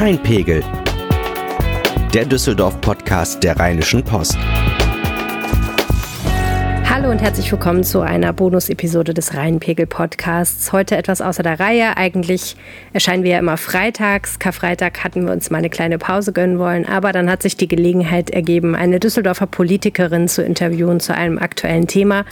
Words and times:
Rheinpegel. 0.00 0.62
Der 2.14 2.24
Düsseldorf-Podcast 2.24 3.42
der 3.42 3.58
Rheinischen 3.58 4.04
Post. 4.04 4.38
Hallo 6.88 7.10
und 7.10 7.20
herzlich 7.20 7.50
willkommen 7.50 7.82
zu 7.82 8.00
einer 8.02 8.32
Bonus-Episode 8.32 9.12
des 9.12 9.34
Rheinpegel-Podcasts. 9.34 10.70
Heute 10.70 10.96
etwas 10.96 11.20
außer 11.20 11.42
der 11.42 11.58
Reihe. 11.58 11.96
Eigentlich 11.96 12.54
erscheinen 12.92 13.24
wir 13.24 13.32
ja 13.32 13.38
immer 13.40 13.56
freitags. 13.56 14.38
Karfreitag 14.38 15.02
hatten 15.02 15.26
wir 15.26 15.32
uns 15.32 15.50
mal 15.50 15.58
eine 15.58 15.68
kleine 15.68 15.98
Pause 15.98 16.32
gönnen 16.32 16.60
wollen, 16.60 16.86
aber 16.86 17.10
dann 17.10 17.28
hat 17.28 17.42
sich 17.42 17.56
die 17.56 17.66
Gelegenheit 17.66 18.30
ergeben, 18.30 18.76
eine 18.76 19.00
Düsseldorfer 19.00 19.48
Politikerin 19.48 20.28
zu 20.28 20.44
interviewen 20.44 21.00
zu 21.00 21.12
einem 21.12 21.38
aktuellen 21.38 21.88
Thema. 21.88 22.24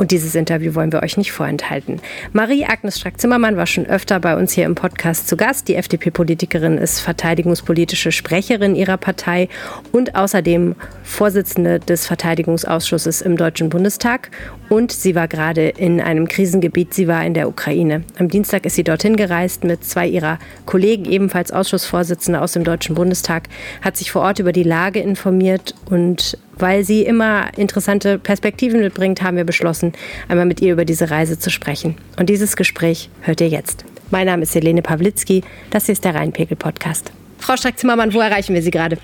Und 0.00 0.12
dieses 0.12 0.34
Interview 0.34 0.74
wollen 0.74 0.92
wir 0.92 1.02
euch 1.02 1.18
nicht 1.18 1.30
vorenthalten. 1.30 2.00
Marie-Agnes 2.32 2.98
Strack-Zimmermann 2.98 3.58
war 3.58 3.66
schon 3.66 3.84
öfter 3.84 4.18
bei 4.18 4.34
uns 4.34 4.54
hier 4.54 4.64
im 4.64 4.74
Podcast 4.74 5.28
zu 5.28 5.36
Gast. 5.36 5.68
Die 5.68 5.74
FDP-Politikerin 5.74 6.78
ist 6.78 7.00
verteidigungspolitische 7.00 8.10
Sprecherin 8.10 8.74
ihrer 8.74 8.96
Partei 8.96 9.50
und 9.92 10.14
außerdem 10.14 10.74
Vorsitzende 11.02 11.80
des 11.80 12.06
Verteidigungsausschusses 12.06 13.20
im 13.20 13.36
Deutschen 13.36 13.68
Bundestag. 13.68 14.30
Und 14.70 14.90
sie 14.90 15.14
war 15.14 15.28
gerade 15.28 15.68
in 15.68 16.00
einem 16.00 16.28
Krisengebiet. 16.28 16.94
Sie 16.94 17.06
war 17.06 17.22
in 17.26 17.34
der 17.34 17.46
Ukraine. 17.46 18.02
Am 18.18 18.28
Dienstag 18.28 18.64
ist 18.64 18.76
sie 18.76 18.84
dorthin 18.84 19.16
gereist 19.16 19.64
mit 19.64 19.84
zwei 19.84 20.06
ihrer 20.06 20.38
Kollegen, 20.64 21.04
ebenfalls 21.04 21.52
Ausschussvorsitzende 21.52 22.40
aus 22.40 22.52
dem 22.52 22.64
Deutschen 22.64 22.94
Bundestag, 22.94 23.50
hat 23.82 23.98
sich 23.98 24.10
vor 24.10 24.22
Ort 24.22 24.38
über 24.38 24.52
die 24.52 24.62
Lage 24.62 25.00
informiert 25.00 25.74
und 25.90 26.38
weil 26.56 26.84
sie 26.84 27.02
immer 27.02 27.56
interessante 27.56 28.18
Perspektiven 28.18 28.80
mitbringt, 28.80 29.22
haben 29.22 29.36
wir 29.36 29.44
beschlossen, 29.44 29.92
einmal 30.28 30.46
mit 30.46 30.60
ihr 30.60 30.72
über 30.72 30.84
diese 30.84 31.10
Reise 31.10 31.38
zu 31.38 31.50
sprechen. 31.50 31.96
Und 32.18 32.28
dieses 32.28 32.56
Gespräch 32.56 33.08
hört 33.22 33.40
ihr 33.40 33.48
jetzt. 33.48 33.84
Mein 34.10 34.26
Name 34.26 34.42
ist 34.42 34.54
Helene 34.54 34.82
Pawlitzki. 34.82 35.42
Das 35.70 35.86
hier 35.86 35.92
ist 35.92 36.04
der 36.04 36.14
Rheinpegel-Podcast. 36.14 37.12
Frau 37.38 37.56
Strack-Zimmermann, 37.56 38.12
wo 38.12 38.20
erreichen 38.20 38.54
wir 38.54 38.62
Sie 38.62 38.70
gerade? 38.70 38.98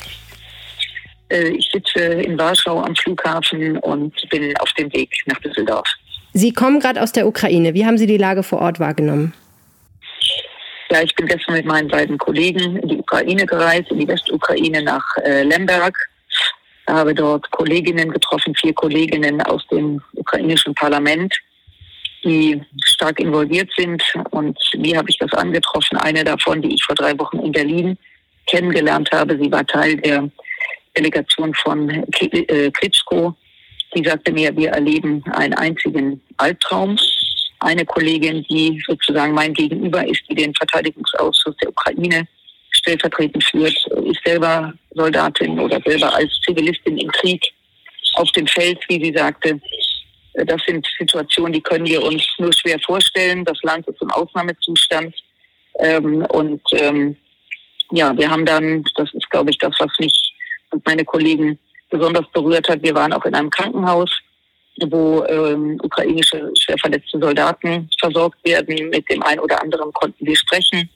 Äh, 1.29 1.49
ich 1.51 1.69
sitze 1.73 2.01
in 2.01 2.39
Warschau 2.39 2.81
am 2.81 2.95
Flughafen 2.97 3.79
und 3.79 4.15
bin 4.31 4.57
auf 4.59 4.73
dem 4.73 4.93
Weg 4.93 5.11
nach 5.27 5.39
Düsseldorf. 5.41 5.89
Sie 6.33 6.53
kommen 6.53 6.81
gerade 6.81 7.03
aus 7.03 7.13
der 7.13 7.27
Ukraine. 7.27 7.73
Wie 7.75 7.87
haben 7.87 7.99
Sie 7.99 8.07
die 8.07 8.19
Lage 8.19 8.43
vor 8.43 8.61
Ort 8.61 8.79
wahrgenommen? 8.79 9.33
Ja, 10.91 11.03
ich 11.03 11.15
bin 11.15 11.27
gestern 11.27 11.55
mit 11.55 11.67
meinen 11.67 11.89
beiden 11.89 12.19
Kollegen 12.19 12.77
in 12.77 12.89
die 12.89 12.99
Ukraine 12.99 13.45
gereist, 13.47 13.91
in 13.91 13.99
die 13.99 14.09
Westukraine 14.09 14.83
nach 14.83 15.05
äh, 15.25 15.43
Lemberg 15.43 15.97
habe 16.89 17.15
dort 17.15 17.51
Kolleginnen 17.51 18.11
getroffen, 18.11 18.55
vier 18.55 18.73
Kolleginnen 18.73 19.41
aus 19.43 19.67
dem 19.69 20.01
ukrainischen 20.15 20.75
Parlament, 20.75 21.35
die 22.25 22.61
stark 22.85 23.21
involviert 23.21 23.71
sind. 23.77 24.03
Und 24.31 24.59
wie 24.79 24.97
habe 24.97 25.11
ich 25.11 25.19
das 25.19 25.33
angetroffen? 25.33 25.99
Eine 25.99 26.25
davon, 26.25 26.63
die 26.63 26.75
ich 26.75 26.85
vor 26.85 26.95
drei 26.95 27.19
Wochen 27.19 27.39
in 27.41 27.53
Berlin 27.53 27.99
kennengelernt 28.47 29.11
habe. 29.13 29.39
Sie 29.41 29.51
war 29.51 29.67
Teil 29.67 29.97
der 29.97 30.29
Delegation 30.97 31.55
von 31.55 31.89
äh, 31.91 32.71
Klitschko. 32.71 33.35
Die 33.95 34.05
sagte 34.05 34.33
mir, 34.33 34.57
wir 34.57 34.71
erleben 34.71 35.23
einen 35.33 35.55
einzigen 35.55 36.21
Albtraum. 36.37 36.97
Eine 37.61 37.85
Kollegin, 37.85 38.45
die 38.51 38.83
sozusagen 38.87 39.33
mein 39.33 39.55
Gegenüber 39.55 40.07
ist, 40.07 40.23
die 40.29 40.35
den 40.35 40.55
Verteidigungsausschuss 40.55 41.57
der 41.57 41.71
Ukraine 41.71 42.29
stellvertretend 42.87 43.45
führt, 43.45 43.77
ist 44.05 44.21
selber 44.25 44.73
Soldatin 44.95 45.59
oder 45.59 45.81
selber 45.85 46.15
als 46.15 46.31
Zivilistin 46.47 46.99
im 46.99 47.11
Krieg 47.11 47.43
auf 48.15 48.31
dem 48.33 48.47
Feld, 48.47 48.79
wie 48.89 49.05
sie 49.05 49.13
sagte. 49.17 49.61
Das 50.35 50.63
sind 50.67 50.87
Situationen, 50.99 51.53
die 51.53 51.61
können 51.61 51.87
wir 51.87 52.03
uns 52.03 52.23
nur 52.39 52.53
schwer 52.53 52.79
vorstellen. 52.85 53.45
Das 53.45 53.61
Land 53.63 53.87
ist 53.89 54.01
im 54.01 54.11
Ausnahmezustand. 54.11 55.15
Ähm, 55.81 56.25
und 56.27 56.61
ähm, 56.73 57.17
ja, 57.91 58.17
wir 58.17 58.31
haben 58.31 58.45
dann, 58.45 58.85
das 58.97 59.13
ist, 59.15 59.29
glaube 59.31 59.51
ich, 59.51 59.59
das, 59.59 59.75
was 59.79 59.91
mich 59.99 60.35
und 60.71 60.85
meine 60.87 61.05
Kollegen 61.05 61.59
besonders 61.91 62.27
berührt 62.33 62.69
hat. 62.69 62.83
Wir 62.83 62.95
waren 62.95 63.13
auch 63.13 63.25
in 63.25 63.35
einem 63.35 63.51
Krankenhaus, 63.51 64.11
wo 64.91 65.25
ähm, 65.25 65.79
ukrainische 65.83 66.53
schwerverletzte 66.59 67.19
Soldaten 67.19 67.89
versorgt 67.99 68.45
werden. 68.45 68.91
Mit 68.91 69.09
dem 69.11 69.23
einen 69.23 69.41
oder 69.41 69.63
anderen 69.63 69.93
konnten 69.93 70.27
wir 70.27 70.37
sprechen. 70.37 70.89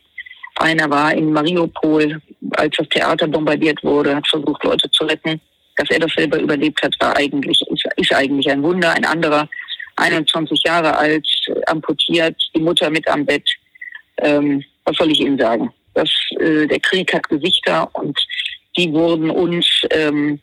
Einer 0.61 0.91
war 0.91 1.15
in 1.15 1.33
Mariupol, 1.33 2.21
als 2.53 2.77
das 2.77 2.89
Theater 2.91 3.27
bombardiert 3.27 3.83
wurde, 3.83 4.15
hat 4.15 4.29
versucht, 4.29 4.63
Leute 4.63 4.91
zu 4.91 5.05
retten. 5.05 5.41
Dass 5.77 5.89
er 5.89 6.01
das 6.01 6.13
selber 6.13 6.39
überlebt 6.39 6.83
hat, 6.83 6.95
war 7.01 7.17
eigentlich, 7.17 7.63
ist, 7.71 7.87
ist 7.97 8.15
eigentlich 8.15 8.51
ein 8.51 8.63
Wunder. 8.63 8.93
Ein 8.93 9.07
anderer, 9.07 9.49
21 9.97 10.63
Jahre 10.63 10.95
alt, 10.99 11.27
amputiert, 11.67 12.37
die 12.55 12.61
Mutter 12.61 12.91
mit 12.91 13.09
am 13.09 13.25
Bett. 13.25 13.49
Ähm, 14.19 14.63
was 14.85 14.97
soll 14.97 15.11
ich 15.11 15.21
Ihnen 15.21 15.39
sagen? 15.39 15.73
Das, 15.95 16.11
äh, 16.39 16.67
der 16.67 16.81
Krieg 16.81 17.11
hat 17.15 17.27
Gesichter 17.31 17.89
und 17.95 18.19
die 18.77 18.93
wurden 18.93 19.31
uns 19.31 19.67
ähm, 19.91 20.35
äh, 20.35 20.39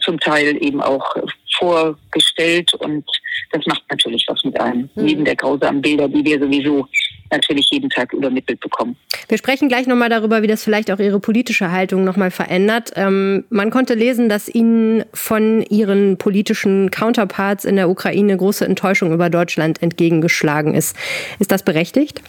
zum 0.00 0.18
Teil 0.18 0.56
eben 0.62 0.80
auch 0.80 1.14
vorgestellt 1.58 2.72
und 2.74 3.04
das 3.50 3.64
macht 3.66 3.82
natürlich 3.90 4.26
was 4.28 4.44
mit 4.44 4.58
einem, 4.60 4.90
mhm. 4.94 5.04
neben 5.04 5.24
der 5.24 5.36
grausamen 5.36 5.80
Bilder, 5.80 6.08
die 6.08 6.24
wir 6.24 6.38
sowieso 6.38 6.86
natürlich 7.30 7.68
jeden 7.70 7.90
Tag 7.90 8.12
übermittelt 8.12 8.60
bekommen. 8.60 8.96
Wir 9.28 9.38
sprechen 9.38 9.68
gleich 9.68 9.86
nochmal 9.86 10.08
darüber, 10.08 10.42
wie 10.42 10.46
das 10.46 10.64
vielleicht 10.64 10.90
auch 10.90 10.98
Ihre 10.98 11.20
politische 11.20 11.70
Haltung 11.70 12.04
nochmal 12.04 12.30
verändert. 12.30 12.92
Ähm, 12.96 13.44
man 13.50 13.70
konnte 13.70 13.94
lesen, 13.94 14.28
dass 14.28 14.48
Ihnen 14.48 15.04
von 15.12 15.62
Ihren 15.62 16.18
politischen 16.18 16.90
Counterparts 16.90 17.64
in 17.64 17.76
der 17.76 17.88
Ukraine 17.88 18.36
große 18.36 18.64
Enttäuschung 18.64 19.12
über 19.12 19.30
Deutschland 19.30 19.82
entgegengeschlagen 19.82 20.74
ist. 20.74 20.96
Ist 21.38 21.52
das 21.52 21.62
berechtigt? 21.62 22.22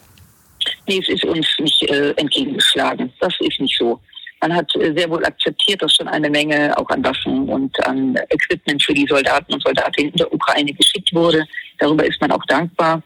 Nee, 0.87 0.99
es 0.99 1.09
ist 1.09 1.25
uns 1.25 1.47
nicht 1.59 1.83
äh, 1.89 2.11
entgegengeschlagen. 2.11 3.11
Das 3.19 3.33
ist 3.39 3.59
nicht 3.59 3.77
so. 3.77 3.99
Man 4.41 4.55
hat 4.55 4.73
äh, 4.75 4.93
sehr 4.95 5.09
wohl 5.09 5.25
akzeptiert, 5.25 5.81
dass 5.81 5.93
schon 5.93 6.07
eine 6.07 6.29
Menge 6.29 6.77
auch 6.77 6.89
an 6.89 7.03
Waffen 7.03 7.49
und 7.49 7.87
an 7.87 8.15
Equipment 8.29 8.81
für 8.81 8.93
die 8.93 9.07
Soldaten 9.07 9.53
und 9.53 9.63
Soldatinnen 9.63 10.11
in 10.11 10.17
der 10.17 10.33
Ukraine 10.33 10.73
geschickt 10.73 11.13
wurde. 11.13 11.45
Darüber 11.77 12.05
ist 12.05 12.19
man 12.21 12.31
auch 12.31 12.45
dankbar. 12.45 13.01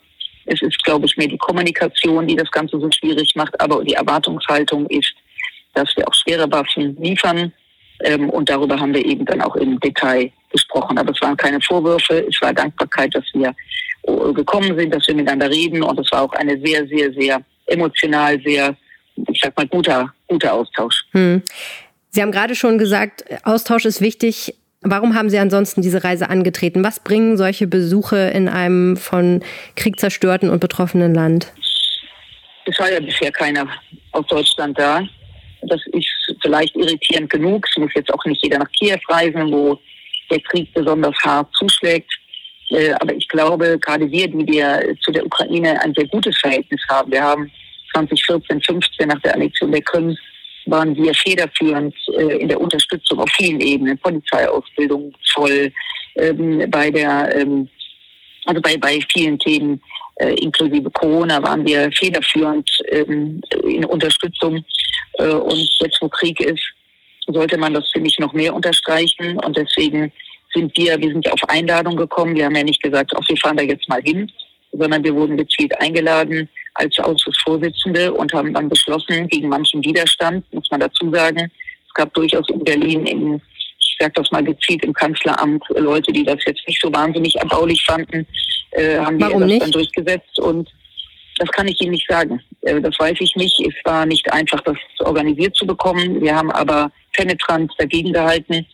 Es 0.46 0.62
ist, 0.62 0.84
glaube 0.84 1.06
ich, 1.06 1.18
mehr 1.18 1.28
die 1.28 1.38
Kommunikation, 1.38 2.28
die 2.28 2.36
das 2.36 2.52
Ganze 2.52 2.80
so 2.80 2.90
schwierig 2.92 3.34
macht, 3.36 3.60
aber 3.62 3.84
die 3.84 3.94
Erwartungshaltung 3.94 4.86
ist, 4.88 5.14
dass 5.74 5.96
wir 5.96 6.08
auch 6.08 6.14
schwere 6.14 6.52
Waffen 6.52 6.96
liefern. 7.02 7.52
Ähm, 8.02 8.30
und 8.30 8.50
darüber 8.50 8.80
haben 8.80 8.94
wir 8.94 9.06
eben 9.06 9.26
dann 9.26 9.42
auch 9.42 9.56
im 9.56 9.80
Detail 9.80 10.32
gesprochen. 10.52 10.98
Aber 10.98 11.12
es 11.12 11.22
waren 11.22 11.38
keine 11.38 11.62
Vorwürfe, 11.62 12.26
es 12.28 12.40
war 12.42 12.54
Dankbarkeit, 12.54 13.16
dass 13.16 13.26
wir 13.34 13.56
äh, 14.04 14.34
gekommen 14.34 14.78
sind, 14.78 14.94
dass 14.94 15.08
wir 15.08 15.16
miteinander 15.16 15.50
reden. 15.50 15.82
Und 15.82 16.00
es 16.00 16.12
war 16.12 16.24
auch 16.24 16.34
eine 16.34 16.60
sehr, 16.64 16.86
sehr, 16.88 17.12
sehr 17.14 17.42
emotional, 17.68 18.40
sehr, 18.44 18.76
ich 19.16 19.41
sag 19.41 19.56
mal, 19.57 19.68
guter, 19.68 20.13
guter 20.28 20.53
Austausch. 20.53 21.03
Hm. 21.12 21.41
Sie 22.09 22.22
haben 22.22 22.31
gerade 22.31 22.56
schon 22.56 22.78
gesagt, 22.78 23.24
Austausch 23.44 23.85
ist 23.85 24.01
wichtig. 24.01 24.56
Warum 24.81 25.16
haben 25.16 25.29
Sie 25.29 25.40
ansonsten 25.40 25.81
diese 25.81 26.03
Reise 26.03 26.29
angetreten? 26.29 26.84
Was 26.84 27.00
bringen 27.00 27.38
solche 27.38 27.68
Besuche 27.68 28.18
in 28.18 28.50
einem 28.50 28.97
von 28.97 29.41
Krieg 29.75 30.00
zerstörten 30.00 30.50
und 30.50 30.59
betroffenen 30.59 31.13
Land? 31.13 31.53
Es 32.66 32.78
war 32.79 32.91
ja 32.91 33.00
bisher 33.00 33.31
keiner 33.31 33.68
aus 34.12 34.25
Deutschland 34.28 34.78
da. 34.78 35.02
Das 35.63 35.81
ist 35.94 36.07
vielleicht 36.41 36.75
irritierend 36.75 37.29
genug. 37.29 37.66
Es 37.69 37.78
muss 37.78 37.91
jetzt 37.96 38.13
auch 38.13 38.23
nicht 38.25 38.44
jeder 38.44 38.59
nach 38.59 38.72
Kiew 38.72 39.00
reisen, 39.07 39.52
wo 39.52 39.79
der 40.29 40.40
Krieg 40.41 40.73
besonders 40.73 41.16
hart 41.23 41.47
zuschlägt. 41.56 42.12
Äh, 42.69 42.94
aber 43.00 43.13
ich 43.13 43.28
glaube, 43.29 43.78
gerade 43.79 44.09
wir, 44.09 44.28
die 44.28 44.46
wir 44.47 44.96
zu 45.02 45.12
der 45.12 45.25
Ukraine 45.25 45.81
ein 45.81 45.94
sehr 45.94 46.07
gutes 46.07 46.38
Verhältnis 46.40 46.81
haben, 46.90 47.12
wir 47.12 47.23
haben 47.23 47.52
2014, 47.94 48.62
15 48.62 49.08
nach 49.08 49.22
der 49.22 49.36
Annexion 49.36 49.72
der 49.72 49.81
Krim 49.81 50.18
waren 50.66 50.96
wir 50.96 51.14
federführend 51.14 51.96
äh, 52.18 52.38
in 52.38 52.48
der 52.48 52.59
Unterstützung 52.59 53.20
auf 53.20 53.30
vielen 53.31 53.59
Ebenen, 53.59 53.98
Polizeiausbildung, 53.98 55.14
Zoll, 55.34 55.72
ähm, 56.16 56.70
bei 56.70 56.90
der, 56.90 57.36
ähm, 57.36 57.68
also 58.46 58.62
bei, 58.62 58.78
bei 58.78 59.00
vielen 59.12 59.38
Themen, 59.40 59.82
äh, 60.16 60.34
inklusive 60.36 60.90
Corona, 60.92 61.42
waren 61.44 61.66
wir 61.66 61.92
federführend 61.92 62.70
ähm, 62.90 63.42
in 63.64 63.84
Unterstützung. 63.86 64.64
Äh, 65.14 65.29
und 65.29 65.70
jetzt, 65.82 65.97
wo 66.02 66.09
Krieg 66.09 66.40
ist, 66.40 66.64
sollte 67.28 67.58
man 67.58 67.73
das, 67.73 67.90
finde 67.91 68.09
ich, 68.09 68.20
noch 68.20 68.34
mehr 68.34 68.53
unterstreichen. 68.53 69.40
Und 69.40 69.58
deswegen 69.58 70.12
sind 70.53 70.76
wir, 70.78 71.00
wir 71.00 71.12
sind 71.12 71.32
auf 71.32 71.44
Einladung 71.50 71.96
gekommen. 71.96 72.35
Wir 72.35 72.46
haben 72.46 72.56
ja 72.56 72.64
nicht 72.64 72.84
gesagt, 72.84 73.16
auch 73.16 73.28
wir 73.28 73.38
fahren 73.38 73.58
da 73.58 73.64
jetzt 73.64 73.90
mal 73.90 74.02
hin, 74.02 74.32
sondern 74.72 75.03
wir 75.03 75.16
wurden 75.16 75.38
gezielt 75.38 75.79
eingeladen 75.82 76.50
als 76.75 76.97
Ausschussvorsitzende 76.99 78.14
und 78.14 78.34
haben 78.34 78.53
dann 78.53 78.70
beschlossen, 78.70 79.28
gegen 79.28 79.49
manchen 79.49 79.84
Widerstand, 79.84 80.52
muss 80.53 80.70
man 80.72 80.79
dazu 80.79 81.11
sagen, 81.11 81.52
es 81.87 81.93
gab 81.93 82.14
durchaus 82.14 82.49
in 82.49 82.64
Berlin, 82.64 83.05
in, 83.05 83.41
ich 83.79 83.97
sage 83.99 84.14
das 84.16 84.31
mal 84.31 84.43
gezielt 84.43 84.84
im 84.84 84.93
Kanzleramt, 84.93 85.64
Leute, 85.70 86.11
die 86.11 86.23
das 86.23 86.40
jetzt 86.46 86.67
nicht 86.67 86.81
so 86.81 86.91
wahnsinnig 86.93 87.35
erbaulich 87.35 87.84
fanden, 87.85 88.25
äh, 88.72 88.97
haben 88.97 89.20
wir 89.20 89.29
das 89.29 89.40
nicht? 89.40 89.61
dann 89.61 89.72
durchgesetzt 89.72 90.40
und 90.40 90.70
das 91.37 91.49
kann 91.49 91.67
ich 91.67 91.81
Ihnen 91.81 91.91
nicht 91.91 92.08
sagen. 92.08 92.41
Äh, 92.61 92.79
das 92.81 92.97
weiß 92.99 93.17
ich 93.19 93.35
nicht. 93.35 93.59
Es 93.59 93.73
war 93.85 94.05
nicht 94.05 94.31
einfach, 94.31 94.61
das 94.61 94.78
organisiert 94.99 95.55
zu 95.55 95.66
bekommen. 95.66 96.22
Wir 96.22 96.35
haben 96.35 96.52
aber 96.52 96.91
penetrant 97.14 97.72
dagegen 97.78 98.14
gehalten. 98.14 98.66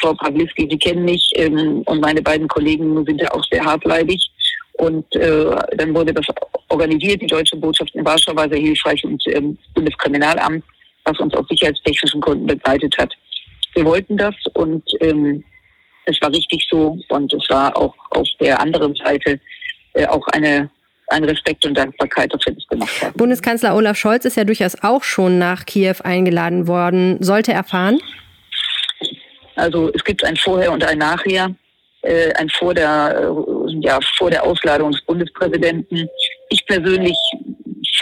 Frau 0.00 0.14
Pawliski, 0.14 0.66
Sie 0.70 0.78
kennen 0.78 1.04
mich 1.04 1.30
ähm, 1.34 1.82
und 1.84 2.00
meine 2.00 2.22
beiden 2.22 2.48
Kollegen 2.48 3.04
sind 3.04 3.20
ja 3.20 3.30
auch 3.32 3.44
sehr 3.50 3.62
hartleibig. 3.64 4.30
Und 4.74 5.14
äh, 5.14 5.44
dann 5.76 5.94
wurde 5.94 6.14
das 6.14 6.26
organisiert. 6.68 7.22
Die 7.22 7.26
deutsche 7.26 7.56
Botschaft 7.56 7.94
in 7.94 8.04
Warschau 8.04 8.34
war 8.36 8.48
sehr 8.48 8.60
hilfreich 8.60 9.04
und 9.04 9.22
ähm, 9.28 9.56
Bundeskriminalamt 9.74 10.64
was 11.08 11.18
uns 11.18 11.34
aus 11.34 11.46
sicherheitstechnischen 11.48 12.20
Gründen 12.20 12.46
begleitet 12.46 12.96
hat. 12.98 13.12
Wir 13.74 13.84
wollten 13.84 14.16
das 14.16 14.34
und 14.54 14.82
ähm, 15.00 15.44
es 16.04 16.20
war 16.20 16.30
richtig 16.30 16.66
so 16.70 16.98
und 17.08 17.32
es 17.32 17.48
war 17.48 17.76
auch 17.76 17.94
auf 18.10 18.28
der 18.40 18.60
anderen 18.60 18.94
Seite 18.94 19.40
äh, 19.94 20.06
auch 20.06 20.26
eine 20.28 20.70
ein 21.10 21.24
Respekt 21.24 21.64
und 21.64 21.72
Dankbarkeit, 21.72 22.34
dass 22.34 22.44
wir 22.44 22.52
das 22.52 22.66
gemacht 22.66 23.02
haben. 23.02 23.14
Bundeskanzler 23.16 23.74
Olaf 23.74 23.96
Scholz 23.96 24.26
ist 24.26 24.36
ja 24.36 24.44
durchaus 24.44 24.82
auch 24.82 25.02
schon 25.02 25.38
nach 25.38 25.64
Kiew 25.64 25.94
eingeladen 26.04 26.66
worden. 26.66 27.16
Sollte 27.22 27.54
er 27.54 27.64
fahren? 27.64 27.98
Also 29.56 29.90
es 29.94 30.04
gibt 30.04 30.22
ein 30.22 30.36
Vorher 30.36 30.70
und 30.70 30.84
ein 30.84 30.98
Nachher. 30.98 31.54
Äh, 32.02 32.32
ein 32.34 32.48
vor 32.50 32.74
der, 32.74 33.16
äh, 33.16 33.74
ja, 33.80 33.98
vor 34.16 34.30
der 34.30 34.44
Ausladung 34.44 34.92
des 34.92 35.00
Bundespräsidenten. 35.02 36.08
Ich 36.50 36.64
persönlich 36.66 37.16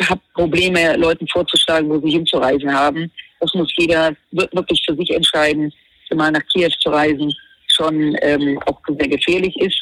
habe 0.08 0.20
Probleme, 0.34 0.96
Leuten 0.96 1.26
vorzuschlagen, 1.28 1.88
wo 1.88 1.98
sie 2.00 2.12
hinzureisen 2.12 2.72
haben. 2.72 3.10
Das 3.40 3.52
muss 3.54 3.72
jeder 3.76 4.14
wirklich 4.32 4.82
für 4.86 4.94
sich 4.96 5.10
entscheiden, 5.10 5.72
mal 6.14 6.30
nach 6.30 6.42
Kiew 6.52 6.70
zu 6.80 6.90
reisen, 6.90 7.32
schon 7.66 8.16
ähm, 8.22 8.58
auch 8.66 8.80
sehr 8.86 9.08
gefährlich 9.08 9.56
ist. 9.60 9.78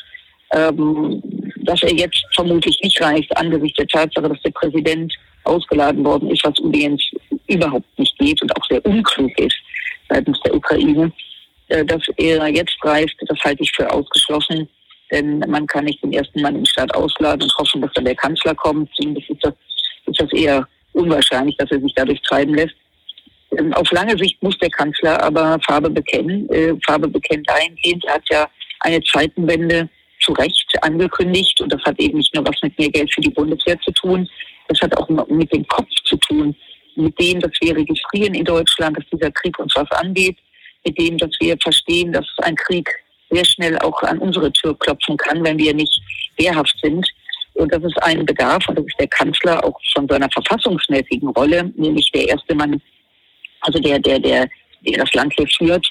Ähm, 0.52 1.22
dass 1.64 1.82
er 1.82 1.93
jetzt 1.93 2.22
vermutlich 2.34 2.78
nicht 2.82 3.00
reist, 3.00 3.37
angesichts 3.37 3.78
der 3.78 3.88
Tatsache, 3.88 4.28
dass 4.28 4.43
der 4.43 4.50
Präsident 4.50 5.12
ausgeladen 5.44 6.05
worden 6.05 6.31
ist, 6.31 6.44
was 6.44 6.58
übrigens 6.58 7.02
überhaupt 7.49 7.99
nicht 7.99 8.16
geht 8.19 8.40
und 8.43 8.56
auch 8.56 8.64
sehr 8.69 8.84
unklug 8.84 9.31
ist 9.40 9.56
seitens 10.08 10.38
der 10.43 10.55
Ukraine. 10.55 11.12
Äh, 11.75 11.85
dass 11.85 12.03
er 12.17 12.47
jetzt 12.49 12.76
reist, 12.82 13.15
das 13.26 13.38
halte 13.43 13.62
ich 13.62 13.73
für 13.75 13.91
ausgeschlossen, 13.91 14.69
denn 15.11 15.41
man 15.41 15.67
kann 15.67 15.85
nicht 15.85 16.03
den 16.03 16.12
ersten 16.12 16.41
Mann 16.41 16.56
im 16.56 16.65
Staat 16.65 16.94
ausladen 16.94 17.43
und 17.43 17.59
hoffen, 17.59 17.82
dass 17.82 17.93
dann 17.94 18.05
der 18.05 18.15
Kanzler 18.15 18.55
kommt. 18.55 18.88
Das 18.97 19.25
ist 19.29 19.43
das, 19.43 19.55
ist 20.06 20.21
das 20.21 20.32
eher 20.32 20.69
unwahrscheinlich, 20.93 21.56
dass 21.56 21.71
er 21.73 21.81
sich 21.81 21.93
dadurch 21.97 22.21
treiben 22.23 22.55
lässt. 22.55 22.76
Ähm, 23.59 23.73
auf 23.75 23.91
lange 23.91 24.17
Sicht 24.17 24.41
muss 24.41 24.56
der 24.59 24.71
Kanzler 24.71 25.21
aber 25.23 25.59
Farbe 25.67 25.91
bekennen. 25.91 26.49
Äh, 26.50 26.75
Farbe 26.87 27.09
bekennen 27.09 27.43
dahingehend, 27.44 28.05
er 28.05 28.15
hat 28.15 28.25
ja 28.31 28.49
eine 28.81 29.03
Zeitenwende 29.03 29.88
zu 30.21 30.32
Recht 30.32 30.73
angekündigt 30.82 31.61
und 31.61 31.73
das 31.73 31.82
hat 31.82 31.99
eben 31.99 32.19
nicht 32.19 32.35
nur 32.35 32.47
was 32.47 32.56
mit 32.62 32.79
mehr 32.79 32.91
Geld 32.91 33.12
für 33.12 33.21
die 33.21 33.31
Bundeswehr 33.31 33.79
zu 33.81 33.91
tun, 33.93 34.29
das 34.69 34.81
hat 34.81 34.97
auch 34.97 35.09
mit 35.29 35.53
dem 35.53 35.67
Kopf 35.67 35.91
zu 36.05 36.17
tun, 36.19 36.55
mit 36.94 37.19
dem, 37.21 37.41
dass 37.41 37.53
wir 37.61 37.76
registrieren 37.76 38.35
in 38.35 38.44
Deutschland, 38.44 38.97
dass 38.97 39.05
dieser 39.12 39.31
Krieg 39.32 39.59
uns 39.59 39.75
was 39.75 39.91
angeht, 39.91 40.38
mit 40.84 40.98
dem, 40.98 41.19
dass 41.19 41.31
wir 41.40 41.56
verstehen, 41.62 42.12
dass 42.12 42.26
ein 42.42 42.56
Krieg 42.56 42.88
sehr 43.31 43.44
schnell 43.44 43.78
auch 43.78 44.02
an 44.02 44.19
unsere 44.19 44.52
Tür 44.52 44.78
klopfen 44.78 45.16
kann, 45.16 45.44
wenn 45.44 45.58
wir 45.58 45.75
nicht 45.75 46.00
wehrhaft 46.36 46.75
sind. 46.82 47.06
Und 47.54 47.72
das 47.72 47.82
ist 47.82 48.02
ein 48.02 48.26
Bedarf, 48.26 48.66
und 48.69 48.78
das 48.78 48.84
ist 48.84 48.98
der 48.98 49.08
Kanzler 49.08 49.64
auch 49.64 49.78
von 49.92 50.08
seiner 50.08 50.28
verfassungsmäßigen 50.31 51.28
Rolle, 51.31 51.72
nämlich 51.76 52.10
der 52.12 52.28
erste 52.28 52.54
Mann, 52.54 52.81
also 53.60 53.78
der, 53.78 53.98
der, 53.98 54.19
der, 54.19 54.48
der 54.86 54.98
das 54.98 55.14
Land 55.14 55.32
hier 55.36 55.46
führt, 55.46 55.86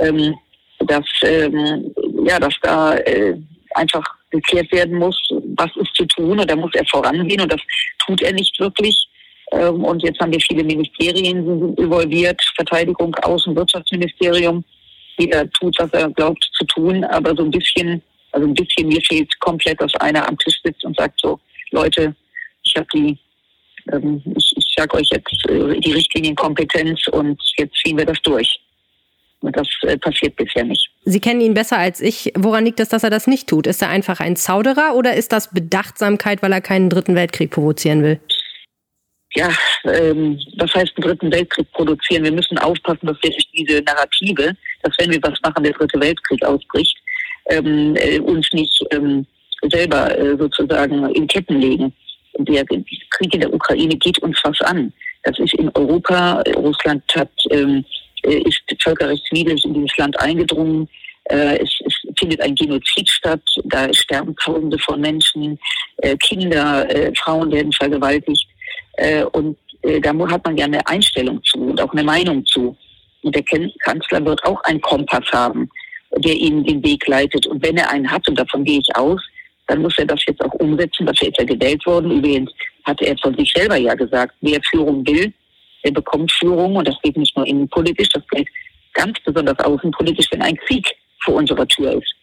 ähm, 0.00 0.34
dass, 0.80 1.06
ähm, 1.22 1.94
ja, 2.26 2.38
dass 2.40 2.54
da 2.62 2.96
äh, 2.96 3.36
einfach 3.74 4.04
geklärt 4.30 4.70
werden 4.72 4.98
muss, 4.98 5.16
was 5.56 5.70
ist 5.76 5.94
zu 5.94 6.04
tun, 6.06 6.40
und 6.40 6.50
da 6.50 6.56
muss 6.56 6.74
er 6.74 6.84
vorangehen, 6.86 7.40
und 7.40 7.52
das 7.52 7.60
tut 8.04 8.20
er 8.22 8.32
nicht 8.32 8.58
wirklich. 8.58 9.08
Ähm, 9.54 9.84
und 9.84 10.02
jetzt 10.02 10.18
haben 10.20 10.32
wir 10.32 10.40
viele 10.40 10.64
Ministerien 10.64 11.44
sind 11.44 11.78
involviert, 11.78 12.40
Verteidigung, 12.56 13.14
Außen, 13.16 13.54
Wirtschaftsministerium. 13.54 14.64
Jeder 15.18 15.48
tut, 15.52 15.76
was 15.78 15.90
er 15.92 16.10
glaubt 16.10 16.44
zu 16.54 16.64
tun, 16.66 17.04
aber 17.04 17.34
so 17.36 17.44
ein 17.44 17.50
bisschen, 17.50 18.02
also 18.32 18.48
ein 18.48 18.54
bisschen 18.54 18.88
mir 18.88 19.00
fehlt 19.02 19.38
komplett, 19.40 19.80
dass 19.80 19.94
einer 19.96 20.28
am 20.28 20.36
Tisch 20.38 20.58
sitzt 20.64 20.84
und 20.84 20.96
sagt 20.96 21.20
so, 21.20 21.38
Leute, 21.70 22.14
ich 22.64 22.74
habe 22.76 22.86
die, 22.92 23.16
ähm, 23.92 24.20
ich, 24.36 24.54
ich 24.56 24.74
sage 24.76 24.96
euch 24.96 25.08
jetzt 25.12 25.48
äh, 25.48 25.78
die 25.78 25.92
Richtlinienkompetenz 25.92 27.06
und 27.12 27.40
jetzt 27.56 27.76
ziehen 27.84 27.96
wir 27.96 28.06
das 28.06 28.20
durch. 28.22 28.60
Und 29.40 29.54
das 29.56 29.68
äh, 29.82 29.98
passiert 29.98 30.34
bisher 30.36 30.64
nicht. 30.64 30.88
Sie 31.04 31.20
kennen 31.20 31.42
ihn 31.42 31.54
besser 31.54 31.76
als 31.76 32.00
ich. 32.00 32.32
Woran 32.34 32.64
liegt 32.64 32.80
es, 32.80 32.88
dass 32.88 33.04
er 33.04 33.10
das 33.10 33.26
nicht 33.26 33.46
tut? 33.46 33.66
Ist 33.66 33.82
er 33.82 33.90
einfach 33.90 34.18
ein 34.18 34.36
Zauderer 34.36 34.94
oder 34.96 35.14
ist 35.14 35.32
das 35.32 35.50
Bedachtsamkeit, 35.50 36.42
weil 36.42 36.50
er 36.50 36.62
keinen 36.62 36.88
dritten 36.88 37.14
Weltkrieg 37.14 37.50
provozieren 37.50 38.02
will? 38.02 38.20
Ja, 39.36 39.50
ähm, 39.84 40.38
was 40.58 40.72
heißt 40.74 40.92
einen 40.96 41.08
dritten 41.08 41.32
Weltkrieg 41.32 41.70
produzieren? 41.72 42.24
Wir 42.24 42.32
müssen 42.32 42.58
aufpassen, 42.58 43.06
dass 43.06 43.16
wir 43.22 43.30
durch 43.30 43.48
diese 43.52 43.82
Narrative, 43.82 44.54
dass 44.82 44.94
wenn 44.98 45.10
wir 45.10 45.20
was 45.22 45.40
machen, 45.42 45.64
der 45.64 45.72
dritte 45.72 46.00
Weltkrieg 46.00 46.44
ausbricht, 46.44 46.96
ähm, 47.50 47.96
äh, 47.96 48.20
uns 48.20 48.48
nicht 48.52 48.80
ähm, 48.92 49.26
selber 49.70 50.16
äh, 50.16 50.36
sozusagen 50.36 51.08
in 51.14 51.26
Ketten 51.26 51.60
legen. 51.60 51.92
Der 52.38 52.64
Krieg 52.64 53.34
in 53.34 53.40
der 53.40 53.52
Ukraine 53.52 53.96
geht 53.96 54.18
uns 54.20 54.38
was 54.42 54.60
an. 54.62 54.92
Das 55.24 55.38
ist 55.38 55.54
in 55.54 55.70
Europa. 55.74 56.42
Russland 56.56 57.02
hat, 57.14 57.30
ähm, 57.50 57.84
äh, 58.22 58.38
ist 58.42 58.62
völkerrechtswidrig 58.82 59.64
in 59.64 59.74
dieses 59.74 59.96
Land 59.96 60.18
eingedrungen. 60.20 60.88
Äh, 61.24 61.58
es, 61.58 61.70
es, 61.86 61.94
findet 62.18 62.40
ein 62.40 62.54
Genozid 62.54 63.08
statt. 63.08 63.42
Da 63.64 63.92
sterben 63.92 64.36
Tausende 64.36 64.78
von 64.78 65.00
Menschen, 65.00 65.58
äh, 65.98 66.16
Kinder, 66.16 66.88
äh, 66.90 67.12
Frauen 67.16 67.50
werden 67.50 67.72
vergewaltigt. 67.72 68.46
Äh, 68.96 69.24
und 69.24 69.56
äh, 69.82 70.00
da 70.00 70.12
hat 70.28 70.44
man 70.44 70.56
ja 70.56 70.64
eine 70.66 70.86
Einstellung 70.86 71.42
zu 71.44 71.58
und 71.58 71.80
auch 71.80 71.92
eine 71.92 72.04
Meinung 72.04 72.44
zu. 72.46 72.76
Und 73.22 73.34
der 73.34 73.42
Kanzler 73.84 74.24
wird 74.24 74.44
auch 74.44 74.62
einen 74.64 74.80
Kompass 74.80 75.24
haben, 75.32 75.68
der 76.18 76.34
ihm 76.34 76.64
den 76.64 76.84
Weg 76.84 77.06
leitet. 77.06 77.46
Und 77.46 77.64
wenn 77.64 77.76
er 77.76 77.90
einen 77.90 78.10
hat, 78.10 78.28
und 78.28 78.38
davon 78.38 78.64
gehe 78.64 78.80
ich 78.80 78.96
aus, 78.96 79.20
dann 79.66 79.80
muss 79.82 79.96
er 79.96 80.06
das 80.06 80.20
jetzt 80.26 80.44
auch 80.44 80.52
umsetzen. 80.54 81.06
Dafür 81.06 81.28
ist 81.28 81.38
er 81.38 81.46
gewählt 81.46 81.84
worden. 81.86 82.10
Übrigens 82.10 82.50
hat 82.84 83.00
er 83.00 83.16
von 83.18 83.34
sich 83.36 83.50
selber 83.52 83.76
ja 83.76 83.94
gesagt, 83.94 84.34
wer 84.42 84.60
Führung 84.70 85.06
will, 85.06 85.32
der 85.84 85.90
bekommt 85.90 86.30
Führung. 86.32 86.76
Und 86.76 86.86
das 86.86 86.96
geht 87.02 87.16
nicht 87.16 87.36
nur 87.36 87.46
innenpolitisch, 87.46 88.10
das 88.10 88.22
geht 88.28 88.48
ganz 88.92 89.18
besonders 89.24 89.58
außenpolitisch, 89.58 90.26
wenn 90.30 90.42
ein 90.42 90.56
Krieg 90.56 90.86
vor 91.24 91.34
unserer 91.34 91.66
Tür 91.66 91.92
ist. 91.92 92.14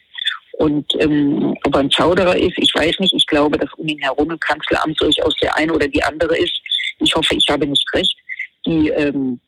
Und 0.62 0.86
ähm, 1.00 1.58
ob 1.64 1.74
er 1.74 1.80
ein 1.80 1.90
Zauderer 1.90 2.38
ist, 2.38 2.56
ich 2.58 2.72
weiß 2.76 3.00
nicht. 3.00 3.16
Ich 3.16 3.26
glaube, 3.26 3.58
dass 3.58 3.74
um 3.78 3.88
ihn 3.88 3.98
herum 3.98 4.30
im 4.30 4.40
Kanzleramt 4.40 5.02
durchaus 5.02 5.36
der 5.42 5.58
eine 5.58 5.74
oder 5.74 5.88
die 5.88 6.04
andere 6.04 6.38
ist. 6.38 6.54
Ich 7.00 7.16
hoffe, 7.16 7.34
ich 7.34 7.50
habe 7.50 7.66
nicht 7.66 7.84
recht, 7.96 8.16
die 8.68 8.90
ähm, 8.90 9.40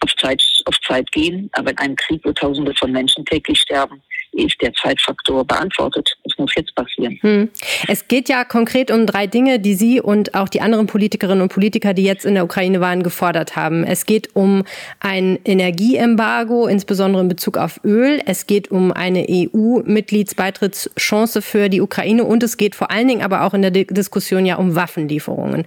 auf, 0.00 0.12
Zeit, 0.16 0.42
auf 0.64 0.74
Zeit 0.80 1.10
gehen. 1.12 1.48
Aber 1.52 1.70
in 1.70 1.78
einem 1.78 1.94
Krieg, 1.94 2.20
wo 2.24 2.32
Tausende 2.32 2.74
von 2.74 2.90
Menschen 2.90 3.24
täglich 3.26 3.60
sterben, 3.60 4.02
ist 4.44 4.60
der 4.60 4.72
Zeitfaktor 4.74 5.44
beantwortet. 5.44 6.16
Es 6.24 6.36
muss 6.38 6.52
jetzt 6.56 6.74
passieren. 6.74 7.18
Hm. 7.20 7.50
Es 7.88 8.08
geht 8.08 8.28
ja 8.28 8.44
konkret 8.44 8.90
um 8.90 9.06
drei 9.06 9.26
Dinge, 9.26 9.58
die 9.58 9.74
Sie 9.74 10.00
und 10.00 10.34
auch 10.34 10.48
die 10.48 10.60
anderen 10.60 10.86
Politikerinnen 10.86 11.42
und 11.42 11.52
Politiker, 11.52 11.94
die 11.94 12.04
jetzt 12.04 12.24
in 12.24 12.34
der 12.34 12.44
Ukraine 12.44 12.80
waren, 12.80 13.02
gefordert 13.02 13.56
haben. 13.56 13.84
Es 13.84 14.06
geht 14.06 14.34
um 14.34 14.64
ein 15.00 15.38
Energieembargo, 15.44 16.66
insbesondere 16.66 17.22
in 17.22 17.28
Bezug 17.28 17.56
auf 17.56 17.80
Öl. 17.84 18.20
Es 18.26 18.46
geht 18.46 18.70
um 18.70 18.92
eine 18.92 19.26
EU-Mitgliedsbeitrittschance 19.28 21.42
für 21.42 21.68
die 21.68 21.80
Ukraine 21.80 22.24
und 22.24 22.42
es 22.42 22.56
geht 22.56 22.74
vor 22.74 22.90
allen 22.90 23.08
Dingen 23.08 23.22
aber 23.22 23.42
auch 23.42 23.54
in 23.54 23.62
der 23.62 23.70
Diskussion 23.70 24.46
ja 24.46 24.56
um 24.56 24.74
Waffenlieferungen. 24.74 25.66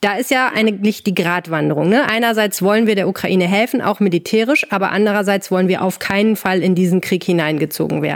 Da 0.00 0.16
ist 0.16 0.30
ja 0.30 0.50
eigentlich 0.54 1.04
die 1.04 1.14
Gratwanderung. 1.14 1.88
Ne? 1.88 2.08
Einerseits 2.08 2.62
wollen 2.62 2.86
wir 2.86 2.94
der 2.94 3.08
Ukraine 3.08 3.46
helfen, 3.46 3.82
auch 3.82 4.00
militärisch, 4.00 4.66
aber 4.70 4.92
andererseits 4.92 5.50
wollen 5.50 5.68
wir 5.68 5.82
auf 5.82 5.98
keinen 5.98 6.36
Fall 6.36 6.62
in 6.62 6.74
diesen 6.74 7.00
Krieg 7.00 7.24
hineingezogen 7.24 8.02
werden. 8.02 8.11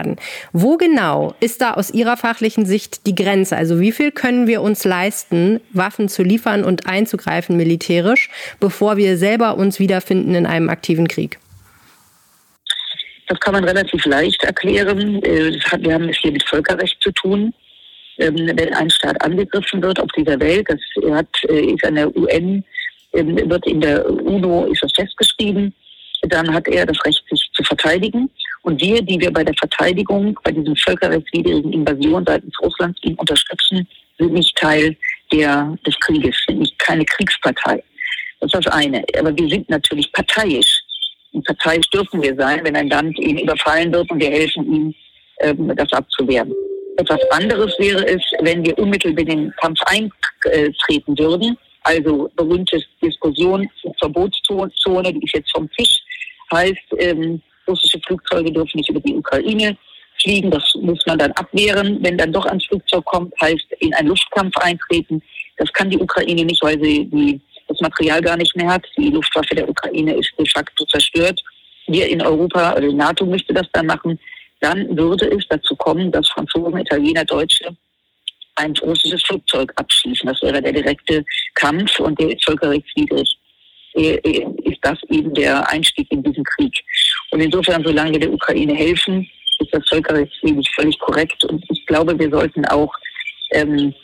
Wo 0.52 0.76
genau 0.76 1.34
ist 1.40 1.60
da 1.60 1.74
aus 1.74 1.90
Ihrer 1.90 2.16
fachlichen 2.16 2.66
Sicht 2.66 3.06
die 3.06 3.14
Grenze? 3.14 3.56
Also 3.56 3.80
wie 3.80 3.92
viel 3.92 4.12
können 4.12 4.46
wir 4.46 4.62
uns 4.62 4.84
leisten, 4.84 5.60
Waffen 5.72 6.08
zu 6.08 6.22
liefern 6.22 6.64
und 6.64 6.86
einzugreifen 6.86 7.56
militärisch, 7.56 8.30
bevor 8.60 8.96
wir 8.96 9.16
selber 9.16 9.56
uns 9.56 9.78
wiederfinden 9.78 10.34
in 10.34 10.46
einem 10.46 10.68
aktiven 10.68 11.08
Krieg? 11.08 11.38
Das 13.28 13.40
kann 13.40 13.54
man 13.54 13.64
relativ 13.64 14.04
leicht 14.06 14.42
erklären. 14.44 15.22
Äh, 15.22 15.58
wir 15.80 15.94
haben 15.94 16.08
es 16.08 16.18
hier 16.18 16.32
mit 16.32 16.48
Völkerrecht 16.48 16.96
zu 17.02 17.10
tun. 17.12 17.52
Ähm, 18.18 18.50
wenn 18.54 18.72
ein 18.74 18.88
Staat 18.88 19.20
angegriffen 19.22 19.82
wird 19.82 20.00
auf 20.00 20.08
dieser 20.16 20.38
Welt, 20.40 20.66
das 20.68 20.80
hat, 21.12 21.28
äh, 21.48 21.72
ist 21.72 21.84
an 21.84 21.96
der 21.96 22.16
UN, 22.16 22.64
ähm, 23.12 23.36
wird 23.50 23.66
in 23.66 23.80
der 23.80 24.08
UNO 24.08 24.66
ist 24.66 24.82
das 24.82 24.92
festgeschrieben, 24.94 25.74
dann 26.22 26.52
hat 26.52 26.66
er 26.68 26.86
das 26.86 27.04
Recht, 27.04 27.22
sich 27.28 27.50
zu 27.54 27.62
verteidigen. 27.62 28.30
Und 28.66 28.82
wir, 28.82 29.00
die 29.00 29.20
wir 29.20 29.32
bei 29.32 29.44
der 29.44 29.54
Verteidigung, 29.54 30.36
bei 30.42 30.50
diesem 30.50 30.74
völkerrechtswidrigen 30.74 31.72
Invasion 31.72 32.24
seitens 32.26 32.52
Russlands 32.60 32.98
ihn 33.04 33.14
unterstützen, 33.14 33.86
sind 34.18 34.32
nicht 34.32 34.56
Teil 34.56 34.96
der, 35.32 35.78
des 35.86 35.96
Krieges, 36.00 36.36
sind 36.48 36.58
nicht 36.58 36.76
keine 36.80 37.04
Kriegspartei. 37.04 37.80
Das 38.40 38.52
ist 38.52 38.66
das 38.66 38.74
eine. 38.74 39.04
Aber 39.20 39.38
wir 39.38 39.48
sind 39.48 39.70
natürlich 39.70 40.12
parteiisch. 40.12 40.82
Und 41.30 41.46
parteiisch 41.46 41.88
dürfen 41.90 42.20
wir 42.20 42.34
sein, 42.34 42.58
wenn 42.64 42.74
ein 42.74 42.88
Land 42.88 43.16
ihn 43.20 43.38
überfallen 43.38 43.92
wird 43.92 44.10
und 44.10 44.20
wir 44.20 44.30
helfen 44.30 44.74
ihm, 44.74 44.94
ähm, 45.42 45.72
das 45.76 45.92
abzuwehren. 45.92 46.52
Etwas 46.96 47.20
anderes 47.30 47.72
wäre 47.78 48.04
es, 48.04 48.22
wenn 48.40 48.66
wir 48.66 48.76
unmittelbar 48.80 49.20
in 49.20 49.28
den 49.28 49.54
Kampf 49.60 49.78
eintreten 49.84 51.16
würden. 51.16 51.56
Also 51.84 52.28
berühmte 52.34 52.82
Diskussion, 53.00 53.70
Verbotszone, 54.00 55.12
die 55.12 55.22
ist 55.22 55.34
jetzt 55.34 55.52
vom 55.52 55.70
Tisch, 55.70 56.02
heißt, 56.50 56.94
ähm, 56.98 57.40
russische 57.66 58.00
Flugzeuge 58.06 58.52
dürfen 58.52 58.76
nicht 58.78 58.90
über 58.90 59.00
die 59.00 59.14
Ukraine 59.14 59.76
fliegen. 60.22 60.50
Das 60.50 60.64
muss 60.80 61.04
man 61.06 61.18
dann 61.18 61.32
abwehren. 61.32 61.98
Wenn 62.02 62.18
dann 62.18 62.32
doch 62.32 62.46
ein 62.46 62.60
Flugzeug 62.60 63.04
kommt, 63.04 63.32
heißt 63.40 63.66
in 63.80 63.94
einen 63.94 64.08
Luftkampf 64.08 64.56
eintreten. 64.58 65.22
Das 65.58 65.72
kann 65.72 65.90
die 65.90 65.98
Ukraine 65.98 66.44
nicht, 66.44 66.62
weil 66.62 66.82
sie 66.82 67.06
die 67.06 67.40
das 67.68 67.80
Material 67.80 68.20
gar 68.20 68.36
nicht 68.36 68.54
mehr 68.56 68.68
hat. 68.68 68.84
Die 68.96 69.10
Luftwaffe 69.10 69.54
der 69.54 69.68
Ukraine 69.68 70.14
ist 70.14 70.32
de 70.38 70.46
facto 70.48 70.84
zerstört. 70.84 71.42
Wir 71.88 72.08
in 72.08 72.22
Europa, 72.22 72.70
also 72.72 72.88
die 72.88 72.94
NATO 72.94 73.26
müsste 73.26 73.52
das 73.54 73.66
dann 73.72 73.86
machen. 73.86 74.18
Dann 74.60 74.96
würde 74.96 75.26
es 75.36 75.46
dazu 75.48 75.74
kommen, 75.76 76.10
dass 76.10 76.28
Franzosen, 76.28 76.78
Italiener, 76.78 77.24
Deutsche 77.24 77.76
ein 78.56 78.74
russisches 78.82 79.22
Flugzeug 79.24 79.72
abschießen. 79.76 80.26
Das 80.26 80.40
wäre 80.42 80.62
der 80.62 80.72
direkte 80.72 81.24
Kampf 81.54 81.98
und 82.00 82.18
der 82.18 82.30
ist 82.30 82.44
völkerrechtswidrig. 82.44 83.38
Ist 83.94 84.78
das 84.82 84.98
eben 85.10 85.32
der 85.34 85.68
Einstieg 85.70 86.10
in 86.10 86.22
diesen 86.22 86.44
Krieg. 86.44 86.74
Und 87.30 87.40
insofern, 87.40 87.82
solange 87.84 88.12
wir 88.12 88.20
der 88.20 88.32
Ukraine 88.32 88.74
helfen, 88.74 89.28
ist 89.58 89.72
das 89.72 89.88
völkerrechtswidrig 89.88 90.68
völlig 90.74 90.98
korrekt. 90.98 91.44
Und 91.44 91.64
ich 91.70 91.84
glaube, 91.86 92.18
wir 92.18 92.30
sollten 92.30 92.64
auch, 92.66 92.92
ähm, 93.52 93.94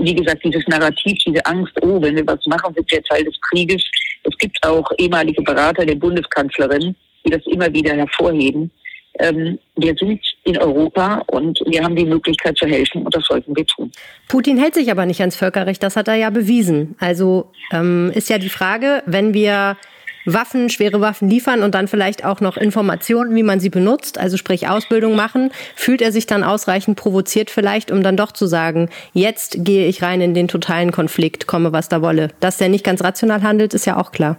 wie 0.00 0.14
gesagt, 0.14 0.44
dieses 0.44 0.66
Narrativ, 0.68 1.18
diese 1.26 1.44
Angst, 1.46 1.72
oh, 1.82 2.00
wenn 2.00 2.16
wir 2.16 2.26
was 2.26 2.44
machen, 2.46 2.74
sind 2.74 2.90
wir 2.90 3.02
Teil 3.02 3.24
des 3.24 3.38
Krieges. 3.42 3.84
Es 4.22 4.36
gibt 4.38 4.58
auch 4.66 4.90
ehemalige 4.98 5.42
Berater 5.42 5.84
der 5.84 5.96
Bundeskanzlerin, 5.96 6.94
die 7.24 7.30
das 7.30 7.42
immer 7.46 7.72
wieder 7.72 7.94
hervorheben. 7.94 8.70
Ähm, 9.18 9.58
wir 9.76 9.94
sind 9.98 10.20
in 10.44 10.58
Europa 10.58 11.22
und 11.28 11.58
wir 11.66 11.82
haben 11.82 11.96
die 11.96 12.04
Möglichkeit 12.04 12.56
zu 12.58 12.66
helfen 12.66 13.02
und 13.02 13.14
das 13.14 13.24
sollten 13.24 13.56
wir 13.56 13.64
tun. 13.66 13.90
Putin 14.28 14.58
hält 14.58 14.74
sich 14.74 14.90
aber 14.90 15.06
nicht 15.06 15.20
ans 15.20 15.36
Völkerrecht, 15.36 15.82
das 15.82 15.96
hat 15.96 16.08
er 16.08 16.16
ja 16.16 16.30
bewiesen. 16.30 16.96
Also 16.98 17.50
ähm, 17.72 18.12
ist 18.14 18.28
ja 18.28 18.38
die 18.38 18.50
Frage, 18.50 19.02
wenn 19.06 19.32
wir 19.32 19.76
Waffen, 20.26 20.68
schwere 20.68 21.00
Waffen 21.00 21.30
liefern 21.30 21.62
und 21.62 21.74
dann 21.74 21.88
vielleicht 21.88 22.24
auch 22.24 22.40
noch 22.40 22.56
Informationen, 22.56 23.34
wie 23.34 23.42
man 23.42 23.60
sie 23.60 23.70
benutzt, 23.70 24.18
also 24.18 24.36
sprich 24.36 24.68
Ausbildung 24.68 25.16
machen, 25.16 25.50
fühlt 25.74 26.02
er 26.02 26.12
sich 26.12 26.26
dann 26.26 26.44
ausreichend 26.44 26.96
provoziert 26.96 27.48
vielleicht, 27.48 27.90
um 27.90 28.02
dann 28.02 28.16
doch 28.16 28.32
zu 28.32 28.46
sagen, 28.46 28.90
jetzt 29.12 29.64
gehe 29.64 29.86
ich 29.86 30.02
rein 30.02 30.20
in 30.20 30.34
den 30.34 30.48
totalen 30.48 30.92
Konflikt, 30.92 31.46
komme 31.46 31.72
was 31.72 31.88
da 31.88 32.02
wolle. 32.02 32.28
Dass 32.40 32.58
der 32.58 32.68
nicht 32.68 32.84
ganz 32.84 33.02
rational 33.02 33.42
handelt, 33.42 33.72
ist 33.72 33.86
ja 33.86 33.96
auch 33.96 34.12
klar. 34.12 34.36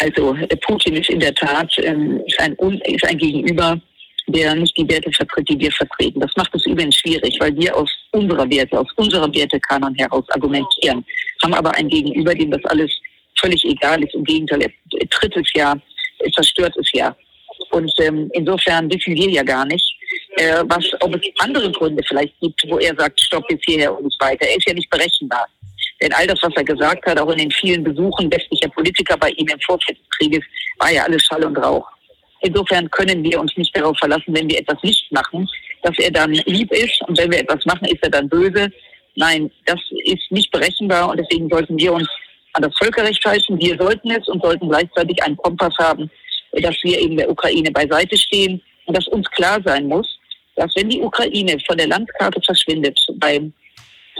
Also 0.00 0.36
Putin 0.60 0.96
ist 0.96 1.10
in 1.10 1.20
der 1.20 1.34
Tat 1.34 1.72
ähm, 1.78 2.20
ist 2.26 2.38
ein, 2.40 2.54
ist 2.84 3.04
ein 3.04 3.18
Gegenüber, 3.18 3.80
der 4.28 4.54
nicht 4.54 4.76
die 4.76 4.88
Werte 4.88 5.10
vertritt, 5.12 5.48
die 5.48 5.58
wir 5.58 5.72
vertreten. 5.72 6.20
Das 6.20 6.30
macht 6.36 6.54
es 6.54 6.66
übrigens 6.66 6.96
schwierig, 6.96 7.36
weil 7.40 7.56
wir 7.56 7.74
aus 7.74 7.90
unserer 8.12 8.48
Werte, 8.50 8.78
aus 8.78 8.88
unserer 8.96 9.32
Wertekanon 9.34 9.94
heraus 9.94 10.24
argumentieren, 10.30 11.04
haben 11.42 11.54
aber 11.54 11.74
ein 11.74 11.88
Gegenüber, 11.88 12.34
dem 12.34 12.50
das 12.50 12.64
alles 12.66 12.92
völlig 13.40 13.64
egal 13.64 14.02
ist. 14.02 14.14
Im 14.14 14.24
Gegenteil, 14.24 14.62
er 14.62 14.70
tritt 15.06 15.36
es 15.36 15.50
ja, 15.54 15.74
er 16.18 16.32
zerstört 16.32 16.74
es 16.76 16.90
ja. 16.92 17.14
Und 17.70 17.92
ähm, 18.00 18.30
insofern 18.32 18.90
wissen 18.90 19.14
wir 19.14 19.30
ja 19.30 19.42
gar 19.42 19.66
nicht, 19.66 19.84
äh, 20.36 20.62
was, 20.64 20.84
ob 21.00 21.14
es 21.14 21.22
andere 21.38 21.70
Gründe 21.72 22.02
vielleicht 22.06 22.38
gibt, 22.40 22.62
wo 22.68 22.78
er 22.78 22.94
sagt, 22.96 23.20
stopp 23.20 23.46
bis 23.48 23.58
hierher 23.66 23.96
und 23.96 24.04
nicht 24.04 24.20
weiter. 24.20 24.46
Er 24.46 24.56
ist 24.56 24.66
ja 24.66 24.74
nicht 24.74 24.88
berechenbar. 24.90 25.46
Denn 26.00 26.12
all 26.12 26.26
das, 26.26 26.38
was 26.42 26.52
er 26.54 26.64
gesagt 26.64 27.04
hat, 27.06 27.18
auch 27.20 27.30
in 27.30 27.38
den 27.38 27.50
vielen 27.50 27.82
Besuchen 27.82 28.30
westlicher 28.30 28.68
Politiker 28.68 29.16
bei 29.16 29.30
ihm 29.30 29.48
im 29.48 29.60
Vorfeld 29.60 29.98
des 29.98 30.08
Krieges, 30.16 30.44
war 30.78 30.92
ja 30.92 31.02
alles 31.04 31.22
Schall 31.22 31.44
und 31.44 31.56
Rauch. 31.56 31.86
Insofern 32.40 32.88
können 32.90 33.22
wir 33.24 33.40
uns 33.40 33.56
nicht 33.56 33.76
darauf 33.76 33.98
verlassen, 33.98 34.34
wenn 34.34 34.48
wir 34.48 34.60
etwas 34.60 34.80
nicht 34.82 35.10
machen, 35.10 35.48
dass 35.82 35.98
er 35.98 36.10
dann 36.10 36.32
lieb 36.32 36.70
ist 36.72 37.00
und 37.08 37.18
wenn 37.18 37.32
wir 37.32 37.40
etwas 37.40 37.64
machen, 37.64 37.86
ist 37.86 38.02
er 38.02 38.10
dann 38.10 38.28
böse. 38.28 38.70
Nein, 39.16 39.50
das 39.66 39.80
ist 40.04 40.30
nicht 40.30 40.50
berechenbar 40.52 41.10
und 41.10 41.18
deswegen 41.18 41.48
sollten 41.48 41.76
wir 41.76 41.92
uns 41.92 42.08
an 42.58 42.62
das 42.62 42.76
Völkerrecht 42.76 43.24
halten. 43.24 43.58
Wir 43.60 43.76
sollten 43.78 44.10
es 44.10 44.26
und 44.28 44.42
sollten 44.42 44.68
gleichzeitig 44.68 45.22
einen 45.22 45.36
Kompass 45.36 45.74
haben, 45.78 46.10
dass 46.52 46.76
wir 46.82 47.00
eben 47.00 47.16
der 47.16 47.30
Ukraine 47.30 47.70
beiseite 47.70 48.16
stehen 48.16 48.60
und 48.86 48.96
dass 48.96 49.06
uns 49.08 49.30
klar 49.30 49.60
sein 49.64 49.86
muss, 49.86 50.18
dass 50.56 50.74
wenn 50.74 50.88
die 50.88 51.00
Ukraine 51.00 51.56
von 51.66 51.76
der 51.78 51.86
Landkarte 51.86 52.40
verschwindet, 52.44 52.98
bei 53.18 53.40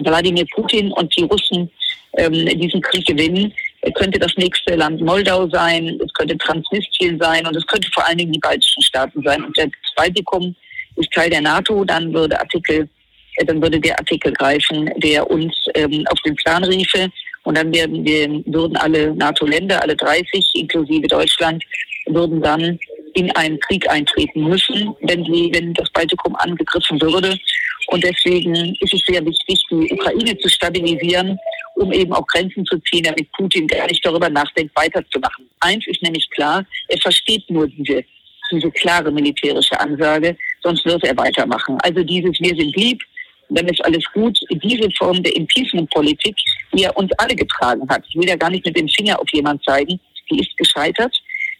Wladimir 0.04 0.46
Putin 0.54 0.92
und 0.92 1.14
die 1.16 1.24
Russen 1.24 1.70
ähm, 2.16 2.46
diesen 2.60 2.80
Krieg 2.80 3.04
gewinnen, 3.06 3.52
könnte 3.94 4.18
das 4.18 4.32
nächste 4.36 4.76
Land 4.76 5.00
Moldau 5.00 5.48
sein, 5.48 5.98
es 6.04 6.12
könnte 6.14 6.38
Transnistrien 6.38 7.18
sein 7.20 7.44
und 7.46 7.56
es 7.56 7.66
könnte 7.66 7.88
vor 7.92 8.06
allen 8.06 8.18
Dingen 8.18 8.32
die 8.32 8.38
baltischen 8.38 8.82
Staaten 8.82 9.20
sein. 9.24 9.44
Und 9.44 9.56
der 9.56 9.68
Baltikum 9.96 10.54
ist 10.96 11.10
Teil 11.12 11.30
der 11.30 11.40
NATO, 11.40 11.84
dann 11.84 12.12
würde 12.14 12.38
Artikel, 12.38 12.88
äh, 13.36 13.44
dann 13.44 13.60
würde 13.60 13.80
der 13.80 13.98
Artikel 13.98 14.32
greifen, 14.32 14.90
der 14.98 15.28
uns 15.28 15.54
ähm, 15.74 16.04
auf 16.10 16.20
den 16.20 16.36
Plan 16.36 16.62
riefe. 16.62 17.10
Und 17.48 17.56
dann 17.56 17.72
werden 17.72 18.04
wir, 18.04 18.28
würden 18.44 18.76
alle 18.76 19.14
NATO-Länder, 19.14 19.80
alle 19.80 19.96
30 19.96 20.50
inklusive 20.52 21.06
Deutschland, 21.06 21.64
würden 22.04 22.42
dann 22.42 22.78
in 23.14 23.30
einen 23.36 23.58
Krieg 23.60 23.88
eintreten 23.88 24.44
müssen, 24.50 24.94
wenn, 25.00 25.24
sie, 25.24 25.50
wenn 25.54 25.72
das 25.72 25.88
Baltikum 25.94 26.36
angegriffen 26.36 27.00
würde. 27.00 27.38
Und 27.86 28.04
deswegen 28.04 28.76
ist 28.80 28.92
es 28.92 29.00
sehr 29.06 29.24
wichtig, 29.24 29.64
die 29.70 29.90
Ukraine 29.90 30.36
zu 30.36 30.48
stabilisieren, 30.50 31.38
um 31.76 31.90
eben 31.90 32.12
auch 32.12 32.26
Grenzen 32.26 32.66
zu 32.66 32.78
ziehen, 32.80 33.04
damit 33.04 33.32
Putin 33.32 33.66
gar 33.66 33.86
nicht 33.86 34.04
darüber 34.04 34.28
nachdenkt, 34.28 34.76
weiterzumachen. 34.76 35.48
Eins 35.60 35.86
ist 35.86 36.02
nämlich 36.02 36.28
klar, 36.28 36.66
er 36.88 36.98
versteht 37.00 37.48
nur 37.48 37.66
diese, 37.66 38.04
diese 38.52 38.70
klare 38.72 39.10
militärische 39.10 39.80
Ansage, 39.80 40.36
sonst 40.62 40.84
wird 40.84 41.02
er 41.02 41.16
weitermachen. 41.16 41.78
Also 41.80 42.04
dieses 42.04 42.38
Wir 42.40 42.54
sind 42.54 42.76
lieb, 42.76 43.02
dann 43.50 43.66
ist 43.68 43.84
alles 43.84 44.04
gut. 44.12 44.38
Diese 44.62 44.88
Form 44.98 45.22
der 45.22 45.34
Impeachment-Politik, 45.36 46.36
die 46.72 46.84
er 46.84 46.96
uns 46.96 47.10
alle 47.18 47.34
getragen 47.34 47.88
hat, 47.88 48.04
ich 48.08 48.16
will 48.16 48.28
ja 48.28 48.36
gar 48.36 48.50
nicht 48.50 48.64
mit 48.64 48.76
dem 48.76 48.88
Finger 48.88 49.18
auf 49.18 49.28
jemand 49.32 49.62
zeigen, 49.64 49.98
die 50.30 50.40
ist 50.40 50.56
gescheitert. 50.56 51.14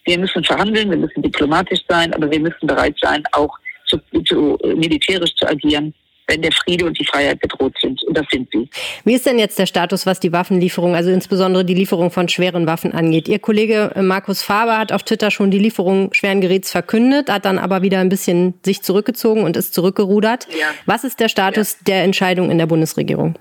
Wir 0.05 0.19
müssen 0.19 0.43
verhandeln, 0.45 0.91
wir 0.91 0.97
müssen 0.97 1.23
diplomatisch 1.23 1.81
sein, 1.89 2.13
aber 2.15 2.31
wir 2.31 2.41
müssen 2.41 2.67
bereit 2.67 2.97
sein, 3.01 3.23
auch 3.33 3.55
zu, 3.87 3.99
zu 4.25 4.59
militärisch 4.77 5.35
zu 5.37 5.47
agieren, 5.47 5.95
wenn 6.29 6.43
der 6.43 6.53
Friede 6.53 6.85
und 6.85 6.99
die 6.99 7.05
Freiheit 7.07 7.41
bedroht 7.41 7.75
sind. 7.81 8.03
Und 8.05 8.17
das 8.17 8.27
sind 8.31 8.49
sie. 8.53 8.69
Wie 9.05 9.15
ist 9.15 9.27
denn 9.27 9.39
jetzt 9.39 9.59
der 9.59 9.67
Status, 9.67 10.07
was 10.07 10.21
die 10.21 10.33
Waffenlieferung, 10.33 10.95
also 10.95 11.11
insbesondere 11.11 11.65
die 11.65 11.75
Lieferung 11.75 12.11
von 12.11 12.29
schweren 12.29 12.67
Waffen 12.67 12.93
angeht? 12.93 13.29
Ihr 13.29 13.39
Kollege 13.39 13.93
äh, 13.97 14.03
Markus 14.03 14.43
Faber 14.43 14.79
hat 14.79 14.93
auf 14.93 15.03
Twitter 15.03 15.31
schon 15.31 15.51
die 15.51 15.59
Lieferung 15.59 16.13
schweren 16.13 16.41
Geräts 16.41 16.71
verkündet, 16.71 17.31
hat 17.31 17.47
dann 17.47 17.59
aber 17.59 17.83
wieder 17.83 17.99
ein 17.99 18.11
bisschen 18.11 18.55
sich 18.63 18.83
zurückgezogen 18.83 19.43
und 19.43 19.57
ist 19.57 19.75
zurückgerudert. 19.75 20.47
Ja. 20.51 20.67
Was 20.87 21.03
ist 21.05 21.19
der 21.19 21.29
Status 21.29 21.79
ja. 21.81 21.85
der 21.87 22.05
Entscheidung 22.05 22.51
in 22.51 22.59
der 22.59 22.67
Bundesregierung? 22.67 23.37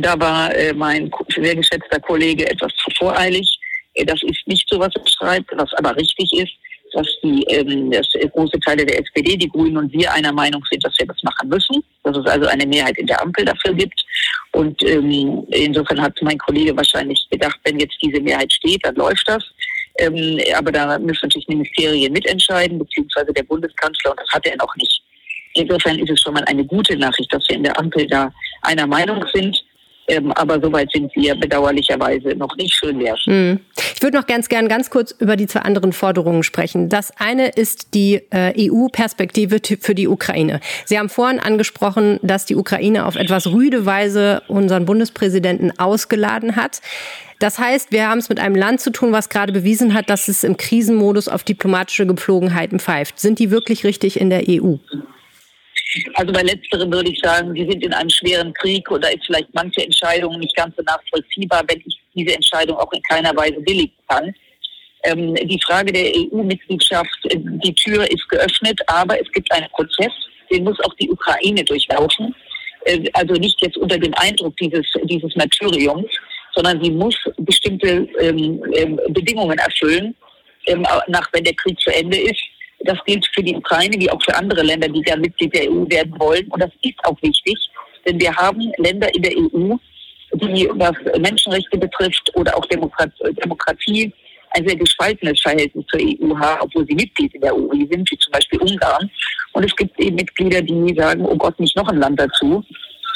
Da 0.00 0.18
war 0.20 0.54
äh, 0.54 0.72
mein 0.72 1.10
sehr 1.34 1.56
geschätzter 1.56 2.00
Kollege 2.00 2.48
etwas 2.48 2.72
zu 2.76 2.90
voreilig. 2.98 3.58
Äh, 3.94 4.04
das 4.04 4.22
ist 4.22 4.46
nicht 4.46 4.68
so, 4.68 4.78
was 4.78 4.94
er 4.94 5.02
schreibt, 5.06 5.50
was 5.56 5.72
aber 5.74 5.96
richtig 5.96 6.30
ist 6.34 6.52
dass 6.96 7.06
die 7.22 7.44
ähm, 7.48 7.90
große 8.32 8.58
Teile 8.60 8.86
der 8.86 8.98
SPD, 9.00 9.36
die 9.36 9.48
Grünen 9.48 9.76
und 9.76 9.92
wir 9.92 10.10
einer 10.12 10.32
Meinung 10.32 10.64
sind, 10.70 10.82
dass 10.82 10.98
wir 10.98 11.06
das 11.06 11.22
machen 11.22 11.48
müssen, 11.48 11.84
dass 12.04 12.16
es 12.16 12.26
also 12.26 12.46
eine 12.46 12.66
Mehrheit 12.66 12.96
in 12.96 13.06
der 13.06 13.20
Ampel 13.20 13.44
dafür 13.44 13.74
gibt. 13.74 14.02
Und 14.52 14.82
ähm, 14.82 15.46
insofern 15.50 16.00
hat 16.00 16.16
mein 16.22 16.38
Kollege 16.38 16.74
wahrscheinlich 16.74 17.26
gedacht, 17.30 17.58
wenn 17.64 17.78
jetzt 17.78 17.96
diese 18.02 18.20
Mehrheit 18.20 18.50
steht, 18.50 18.84
dann 18.84 18.94
läuft 18.94 19.28
das. 19.28 19.44
Ähm, 19.98 20.40
aber 20.56 20.72
da 20.72 20.98
müssen 20.98 21.20
natürlich 21.24 21.48
Ministerien 21.48 22.12
mitentscheiden, 22.12 22.78
beziehungsweise 22.78 23.32
der 23.32 23.42
Bundeskanzler, 23.42 24.12
und 24.12 24.20
das 24.20 24.30
hat 24.30 24.46
er 24.46 24.56
noch 24.56 24.74
nicht. 24.76 25.02
Insofern 25.52 25.98
ist 25.98 26.10
es 26.10 26.20
schon 26.20 26.34
mal 26.34 26.44
eine 26.44 26.64
gute 26.64 26.96
Nachricht, 26.96 27.32
dass 27.32 27.46
wir 27.48 27.56
in 27.56 27.64
der 27.64 27.78
Ampel 27.78 28.06
da 28.06 28.32
einer 28.62 28.86
Meinung 28.86 29.22
sind. 29.34 29.62
Ähm, 30.08 30.32
aber 30.32 30.60
soweit 30.60 30.90
sind 30.92 31.14
wir 31.16 31.34
bedauerlicherweise 31.34 32.28
noch 32.36 32.54
nicht 32.56 32.76
schön 32.76 33.00
leer. 33.00 33.16
Hm. 33.24 33.60
Ich 33.94 34.02
würde 34.02 34.16
noch 34.16 34.26
ganz 34.26 34.48
gern 34.48 34.68
ganz 34.68 34.90
kurz 34.90 35.10
über 35.10 35.36
die 35.36 35.46
zwei 35.46 35.60
anderen 35.60 35.92
Forderungen 35.92 36.42
sprechen. 36.42 36.88
Das 36.88 37.12
eine 37.18 37.48
ist 37.48 37.94
die 37.94 38.22
äh, 38.30 38.70
EU-Perspektive 38.70 39.60
für 39.80 39.94
die 39.94 40.06
Ukraine. 40.06 40.60
Sie 40.84 40.98
haben 40.98 41.08
vorhin 41.08 41.40
angesprochen, 41.40 42.20
dass 42.22 42.44
die 42.44 42.54
Ukraine 42.54 43.06
auf 43.06 43.16
etwas 43.16 43.48
rüde 43.48 43.84
Weise 43.84 44.42
unseren 44.48 44.84
Bundespräsidenten 44.84 45.76
ausgeladen 45.78 46.56
hat. 46.56 46.80
Das 47.38 47.58
heißt, 47.58 47.92
wir 47.92 48.08
haben 48.08 48.18
es 48.18 48.28
mit 48.28 48.40
einem 48.40 48.54
Land 48.54 48.80
zu 48.80 48.90
tun, 48.90 49.12
was 49.12 49.28
gerade 49.28 49.52
bewiesen 49.52 49.92
hat, 49.92 50.08
dass 50.08 50.28
es 50.28 50.44
im 50.44 50.56
Krisenmodus 50.56 51.28
auf 51.28 51.42
diplomatische 51.42 52.06
Gepflogenheiten 52.06 52.78
pfeift. 52.78 53.18
Sind 53.18 53.38
die 53.38 53.50
wirklich 53.50 53.84
richtig 53.84 54.18
in 54.20 54.30
der 54.30 54.44
EU? 54.48 54.76
Also 56.14 56.32
bei 56.32 56.42
letzterem 56.42 56.92
würde 56.92 57.10
ich 57.10 57.20
sagen, 57.22 57.54
wir 57.54 57.70
sind 57.70 57.84
in 57.84 57.92
einem 57.92 58.10
schweren 58.10 58.52
Krieg 58.54 58.90
oder 58.90 59.08
ist 59.12 59.24
vielleicht 59.26 59.54
manche 59.54 59.82
Entscheidung 59.82 60.38
nicht 60.38 60.54
ganz 60.56 60.74
so 60.76 60.82
nachvollziehbar, 60.82 61.62
wenn 61.68 61.82
ich 61.86 61.98
diese 62.14 62.34
Entscheidung 62.34 62.76
auch 62.76 62.92
in 62.92 63.02
keiner 63.02 63.36
Weise 63.36 63.60
billigen 63.60 63.94
kann. 64.08 64.34
Ähm, 65.04 65.34
die 65.34 65.60
Frage 65.64 65.92
der 65.92 66.10
EU-Mitgliedschaft, 66.16 67.18
äh, 67.26 67.36
die 67.38 67.74
Tür 67.74 68.10
ist 68.10 68.28
geöffnet, 68.28 68.80
aber 68.88 69.20
es 69.20 69.30
gibt 69.32 69.50
einen 69.52 69.68
Prozess, 69.70 70.12
den 70.50 70.64
muss 70.64 70.78
auch 70.80 70.94
die 70.94 71.10
Ukraine 71.10 71.62
durchlaufen. 71.64 72.34
Äh, 72.84 73.08
also 73.12 73.34
nicht 73.34 73.60
jetzt 73.62 73.76
unter 73.76 73.98
dem 73.98 74.14
Eindruck 74.14 74.56
dieses, 74.56 74.86
dieses 75.04 75.34
Martyriums, 75.36 76.10
sondern 76.54 76.82
sie 76.82 76.90
muss 76.90 77.14
bestimmte 77.38 78.08
ähm, 78.20 78.62
ähm, 78.74 78.98
Bedingungen 79.10 79.58
erfüllen, 79.58 80.14
ähm, 80.66 80.84
nach 81.06 81.28
wenn 81.32 81.44
der 81.44 81.54
Krieg 81.54 81.78
zu 81.78 81.94
Ende 81.94 82.16
ist. 82.16 82.42
Das 82.86 82.98
gilt 83.04 83.26
für 83.34 83.42
die 83.42 83.56
Ukraine 83.56 83.96
wie 83.98 84.10
auch 84.10 84.22
für 84.22 84.34
andere 84.36 84.62
Länder, 84.62 84.88
die 84.88 85.02
ja 85.06 85.16
Mitglied 85.16 85.54
der 85.54 85.70
EU 85.70 85.84
werden 85.88 86.14
wollen. 86.18 86.46
Und 86.48 86.62
das 86.62 86.70
ist 86.82 86.98
auch 87.04 87.20
wichtig, 87.22 87.56
denn 88.06 88.20
wir 88.20 88.34
haben 88.34 88.72
Länder 88.78 89.12
in 89.14 89.22
der 89.22 89.32
EU, 89.36 89.76
die, 90.34 90.68
was 90.74 90.92
Menschenrechte 91.18 91.78
betrifft 91.78 92.30
oder 92.34 92.56
auch 92.56 92.66
Demokratie, 92.66 94.12
ein 94.50 94.66
sehr 94.66 94.76
gespaltenes 94.76 95.40
Verhältnis 95.40 95.84
zur 95.88 96.00
EU 96.00 96.36
haben, 96.36 96.60
obwohl 96.62 96.86
sie 96.86 96.94
Mitglied 96.94 97.34
in 97.34 97.40
der 97.40 97.54
EU 97.54 97.70
sind, 97.90 98.10
wie 98.10 98.18
zum 98.18 98.32
Beispiel 98.32 98.60
Ungarn. 98.60 99.10
Und 99.52 99.64
es 99.64 99.74
gibt 99.76 99.98
eben 100.00 100.16
Mitglieder, 100.16 100.62
die 100.62 100.94
sagen, 100.96 101.24
oh 101.26 101.36
Gott, 101.36 101.58
nicht 101.60 101.76
noch 101.76 101.88
ein 101.88 101.98
Land 101.98 102.20
dazu. 102.20 102.64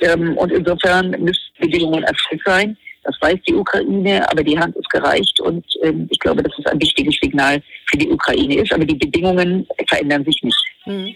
Ähm, 0.02 0.36
und 0.36 0.50
insofern 0.52 1.10
müssen 1.10 1.42
Bedingungen 1.58 2.02
erfüllt 2.02 2.42
sein. 2.44 2.76
Das 3.02 3.16
weiß 3.21 3.38
die 3.49 3.54
Ukraine, 3.54 4.28
aber 4.30 4.42
die 4.42 4.59
Hand 4.59 4.76
ist 4.76 4.90
gereicht 4.90 5.40
und 5.40 5.64
ähm, 5.83 6.07
ich 6.11 6.19
glaube, 6.19 6.42
dass 6.42 6.52
es 6.59 6.66
ein 6.66 6.80
wichtiges 6.80 7.16
Signal 7.23 7.62
für 7.87 7.97
die 7.97 8.11
Ukraine 8.11 8.57
ist. 8.57 8.73
Aber 8.73 8.85
die 8.85 8.95
Bedingungen 8.95 9.66
verändern 9.88 10.25
sich 10.25 10.40
nicht. 10.42 10.64
Mhm. 10.87 11.14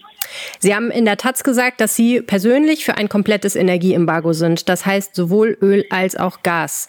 Sie 0.58 0.74
haben 0.74 0.90
in 0.90 1.04
der 1.04 1.18
Taz 1.18 1.44
gesagt, 1.44 1.80
dass 1.80 1.94
Sie 1.94 2.22
persönlich 2.22 2.84
für 2.84 2.96
ein 2.96 3.08
komplettes 3.08 3.54
Energieembargo 3.54 4.32
sind. 4.32 4.68
Das 4.68 4.86
heißt 4.86 5.14
sowohl 5.14 5.58
Öl 5.60 5.84
als 5.90 6.16
auch 6.16 6.42
Gas. 6.42 6.88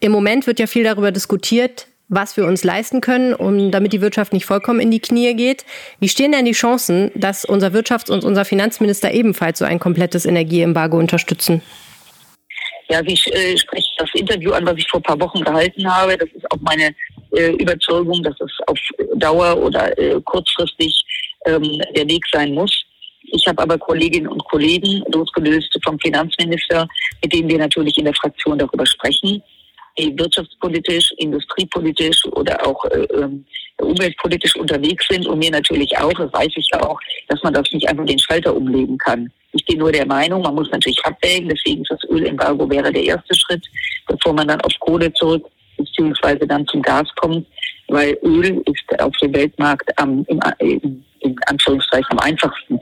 Im 0.00 0.12
Moment 0.12 0.46
wird 0.46 0.60
ja 0.60 0.66
viel 0.66 0.84
darüber 0.84 1.10
diskutiert, 1.10 1.88
was 2.08 2.36
wir 2.36 2.46
uns 2.46 2.64
leisten 2.64 3.00
können, 3.00 3.34
um, 3.34 3.70
damit 3.70 3.92
die 3.92 4.00
Wirtschaft 4.00 4.32
nicht 4.32 4.46
vollkommen 4.46 4.80
in 4.80 4.90
die 4.90 5.00
Knie 5.00 5.34
geht. 5.34 5.64
Wie 5.98 6.08
stehen 6.08 6.32
denn 6.32 6.44
die 6.44 6.52
Chancen, 6.52 7.10
dass 7.14 7.44
unser 7.44 7.68
Wirtschafts- 7.68 8.10
und 8.10 8.24
unser 8.24 8.44
Finanzminister 8.44 9.12
ebenfalls 9.12 9.58
so 9.58 9.64
ein 9.64 9.78
komplettes 9.78 10.24
Energieembargo 10.24 10.98
unterstützen? 10.98 11.62
Ja, 12.90 13.02
Sie 13.06 13.30
äh, 13.32 13.56
sprechen 13.56 13.92
das 13.98 14.08
Interview 14.14 14.52
an, 14.52 14.66
was 14.66 14.76
ich 14.78 14.88
vor 14.88 15.00
ein 15.00 15.02
paar 15.02 15.20
Wochen 15.20 15.42
gehalten 15.42 15.86
habe. 15.92 16.16
Das 16.16 16.28
ist 16.34 16.50
auch 16.50 16.58
meine 16.60 16.94
äh, 17.32 17.52
Überzeugung, 17.52 18.22
dass 18.22 18.34
es 18.40 18.52
auf 18.66 18.78
Dauer 19.16 19.58
oder 19.58 19.96
äh, 19.98 20.20
kurzfristig 20.22 21.04
ähm, 21.44 21.82
der 21.94 22.08
Weg 22.08 22.22
sein 22.32 22.54
muss. 22.54 22.84
Ich 23.30 23.46
habe 23.46 23.62
aber 23.62 23.76
Kolleginnen 23.76 24.28
und 24.28 24.42
Kollegen 24.44 25.02
losgelöst 25.12 25.78
vom 25.84 25.98
Finanzminister, 25.98 26.88
mit 27.22 27.32
denen 27.32 27.48
wir 27.48 27.58
natürlich 27.58 27.98
in 27.98 28.06
der 28.06 28.14
Fraktion 28.14 28.58
darüber 28.58 28.86
sprechen 28.86 29.42
wirtschaftspolitisch, 30.16 31.12
industriepolitisch 31.18 32.24
oder 32.32 32.66
auch 32.66 32.84
äh, 32.86 33.06
ähm, 33.14 33.44
umweltpolitisch 33.78 34.56
unterwegs 34.56 35.06
sind 35.08 35.26
und 35.26 35.38
mir 35.38 35.50
natürlich 35.50 35.96
auch, 35.98 36.12
das 36.12 36.32
weiß 36.32 36.52
ich 36.56 36.68
auch, 36.74 36.98
dass 37.28 37.42
man 37.42 37.52
das 37.52 37.70
nicht 37.72 37.88
einfach 37.88 38.06
den 38.06 38.18
Schalter 38.18 38.54
umlegen 38.54 38.98
kann. 38.98 39.30
Ich 39.52 39.64
bin 39.64 39.78
nur 39.78 39.92
der 39.92 40.06
Meinung, 40.06 40.42
man 40.42 40.54
muss 40.54 40.70
natürlich 40.70 41.04
abwägen, 41.04 41.48
deswegen 41.48 41.84
das 41.88 42.00
Ölembargo 42.08 42.68
wäre 42.70 42.92
der 42.92 43.02
erste 43.02 43.34
Schritt, 43.34 43.64
bevor 44.06 44.32
man 44.32 44.48
dann 44.48 44.60
auf 44.60 44.72
Kohle 44.80 45.12
zurück 45.14 45.46
beziehungsweise 45.76 46.46
dann 46.46 46.66
zum 46.66 46.82
Gas 46.82 47.08
kommt, 47.16 47.46
weil 47.88 48.18
Öl 48.22 48.62
ist 48.66 49.00
auf 49.00 49.16
dem 49.22 49.32
Weltmarkt 49.32 49.88
am, 49.98 50.24
im, 50.28 50.40
im, 50.58 51.04
in 51.20 51.36
Anführungszeichen 51.46 52.10
am 52.10 52.18
einfachsten 52.18 52.80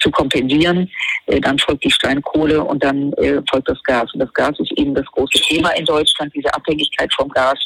zu 0.00 0.10
kompensieren. 0.10 0.90
Äh, 1.26 1.40
dann 1.40 1.58
folgt 1.58 1.84
die 1.84 1.90
Steinkohle 1.90 2.62
und 2.62 2.82
dann 2.82 3.12
äh, 3.14 3.40
folgt 3.48 3.68
das 3.68 3.82
Gas. 3.82 4.12
Und 4.14 4.20
das 4.20 4.32
Gas 4.32 4.58
ist 4.58 4.72
eben 4.72 4.94
das 4.94 5.06
große 5.06 5.40
Thema 5.42 5.70
in 5.70 5.84
Deutschland. 5.84 6.32
Diese 6.34 6.52
Abhängigkeit 6.54 7.12
vom 7.14 7.28
Gas 7.28 7.58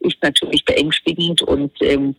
ist 0.00 0.16
natürlich 0.22 0.64
beängstigend 0.64 1.42
und 1.42 1.72
ähm, 1.82 2.14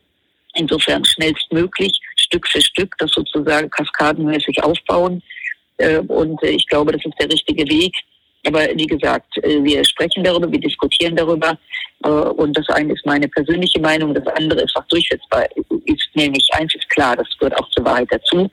insofern 0.56 1.04
schnellstmöglich 1.06 2.00
Stück 2.16 2.48
für 2.48 2.62
Stück 2.62 2.96
das 3.00 3.12
sozusagen 3.12 3.70
kaskadenmäßig 3.70 4.64
aufbauen. 4.64 5.22
Äh, 5.78 6.00
und 6.00 6.42
ich 6.44 6.68
glaube, 6.68 6.92
das 6.92 7.04
ist 7.06 7.20
der 7.20 7.32
richtige 7.32 7.64
Weg. 7.68 7.94
Aber 8.46 8.68
wie 8.74 8.88
gesagt, 8.88 9.36
wir 9.44 9.86
sprechen 9.86 10.24
darüber, 10.24 10.52
wir 10.52 10.60
diskutieren 10.60 11.16
darüber. 11.16 11.56
Und 12.00 12.58
das 12.58 12.68
eine 12.70 12.94
ist 12.94 13.06
meine 13.06 13.28
persönliche 13.28 13.80
Meinung, 13.80 14.16
das 14.16 14.26
andere 14.36 14.62
ist 14.62 14.76
auch 14.76 14.86
durchsetzbar. 14.86 15.46
Ist 15.86 16.10
nämlich 16.16 16.48
eins 16.54 16.74
ist 16.74 16.90
klar, 16.90 17.16
das 17.16 17.28
gehört 17.38 17.56
auch 17.60 17.70
zur 17.70 17.86
Wahrheit 17.86 18.08
dazu. 18.10 18.50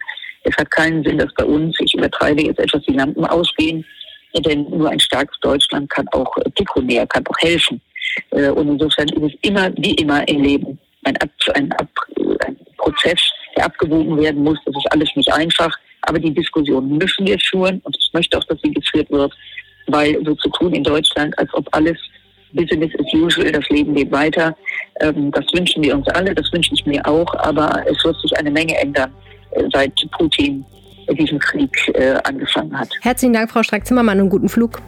Es 0.49 0.57
hat 0.57 0.71
keinen 0.71 1.05
Sinn, 1.05 1.19
dass 1.19 1.33
bei 1.35 1.45
uns, 1.45 1.77
ich 1.81 1.95
übertreibe 1.95 2.43
jetzt 2.43 2.59
etwas, 2.59 2.83
die 2.89 2.95
Lampen 2.95 3.25
ausgehen, 3.27 3.85
denn 4.47 4.65
nur 4.71 4.89
ein 4.91 5.01
starkes 5.01 5.39
Deutschland 5.41 5.91
kann 5.91 6.09
auch 6.09 6.35
dekonär, 6.59 7.07
kann 7.07 7.25
auch 7.27 7.39
helfen. 7.41 7.81
Äh, 8.31 8.49
und 8.51 8.69
insofern 8.69 9.09
ist 9.09 9.35
es 9.35 9.39
immer, 9.43 9.71
wie 9.77 9.95
immer 9.95 10.27
im 10.27 10.43
Leben, 10.43 10.79
ein, 11.05 11.17
Ab, 11.19 11.31
ein, 11.55 11.71
Ab, 11.73 11.89
ein 12.47 12.57
Prozess, 12.79 13.21
der 13.57 13.67
abgewogen 13.67 14.19
werden 14.19 14.43
muss. 14.43 14.59
Das 14.65 14.77
ist 14.77 14.93
alles 14.93 15.11
nicht 15.17 15.33
einfach. 15.33 15.75
Aber 16.03 16.19
die 16.19 16.33
Diskussion 16.33 16.97
müssen 16.97 17.27
wir 17.27 17.39
führen 17.41 17.81
und 17.85 17.97
ich 17.99 18.11
möchte 18.13 18.39
auch, 18.39 18.45
dass 18.45 18.59
sie 18.63 18.73
geführt 18.73 19.11
wird, 19.11 19.33
weil 19.89 20.19
so 20.25 20.35
zu 20.37 20.49
tun 20.51 20.73
in 20.73 20.85
Deutschland, 20.85 21.39
als 21.39 21.53
ob 21.53 21.69
alles 21.73 21.99
Business 22.53 22.93
as 22.99 23.13
usual, 23.13 23.53
das 23.53 23.69
Leben 23.69 23.95
geht 23.95 24.11
weiter. 24.11 24.57
Ähm, 25.01 25.31
das 25.33 25.45
wünschen 25.53 25.83
wir 25.83 25.95
uns 25.95 26.09
alle, 26.09 26.35
das 26.35 26.51
wünsche 26.53 26.73
ich 26.73 26.87
mir 26.87 27.07
auch, 27.07 27.35
aber 27.35 27.85
es 27.87 28.03
wird 28.05 28.19
sich 28.23 28.35
eine 28.39 28.51
Menge 28.51 28.79
ändern 28.79 29.13
seit 29.73 29.93
Putin 30.13 30.65
diesen 31.15 31.39
Krieg 31.39 31.71
äh, 31.95 32.15
angefangen 32.25 32.79
hat. 32.79 32.91
Herzlichen 33.01 33.33
Dank, 33.33 33.51
Frau 33.51 33.63
Strack-Zimmermann, 33.63 34.21
und 34.21 34.29
guten 34.29 34.49
Flug. 34.49 34.81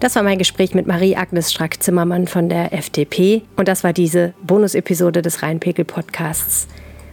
Das 0.00 0.16
war 0.16 0.22
mein 0.22 0.38
Gespräch 0.38 0.74
mit 0.74 0.86
Marie-Agnes 0.86 1.52
Strack-Zimmermann 1.52 2.26
von 2.26 2.48
der 2.48 2.72
FDP. 2.72 3.42
Und 3.56 3.68
das 3.68 3.84
war 3.84 3.92
diese 3.92 4.34
Bonus-Episode 4.42 5.22
des 5.22 5.42
Rheinpegel-Podcasts. 5.42 6.68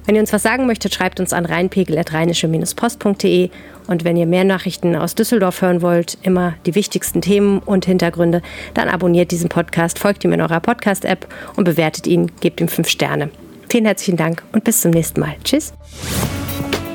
Wenn 0.05 0.15
ihr 0.15 0.21
uns 0.21 0.33
was 0.33 0.43
sagen 0.43 0.65
möchtet, 0.65 0.93
schreibt 0.93 1.19
uns 1.19 1.31
an 1.31 1.45
rheinpegel.rheinische-post.de. 1.45 3.49
Und 3.87 4.03
wenn 4.03 4.17
ihr 4.17 4.25
mehr 4.25 4.43
Nachrichten 4.43 4.95
aus 4.95 5.15
Düsseldorf 5.15 5.61
hören 5.61 5.81
wollt, 5.81 6.17
immer 6.23 6.55
die 6.65 6.75
wichtigsten 6.75 7.21
Themen 7.21 7.59
und 7.59 7.85
Hintergründe, 7.85 8.41
dann 8.73 8.89
abonniert 8.89 9.31
diesen 9.31 9.49
Podcast, 9.49 9.99
folgt 9.99 10.23
ihm 10.23 10.33
in 10.33 10.41
eurer 10.41 10.59
Podcast-App 10.59 11.27
und 11.55 11.65
bewertet 11.65 12.07
ihn, 12.07 12.31
gebt 12.41 12.61
ihm 12.61 12.67
fünf 12.67 12.89
Sterne. 12.89 13.29
Vielen 13.69 13.85
herzlichen 13.85 14.17
Dank 14.17 14.43
und 14.51 14.63
bis 14.63 14.81
zum 14.81 14.91
nächsten 14.91 15.21
Mal. 15.21 15.35
Tschüss. 15.43 15.73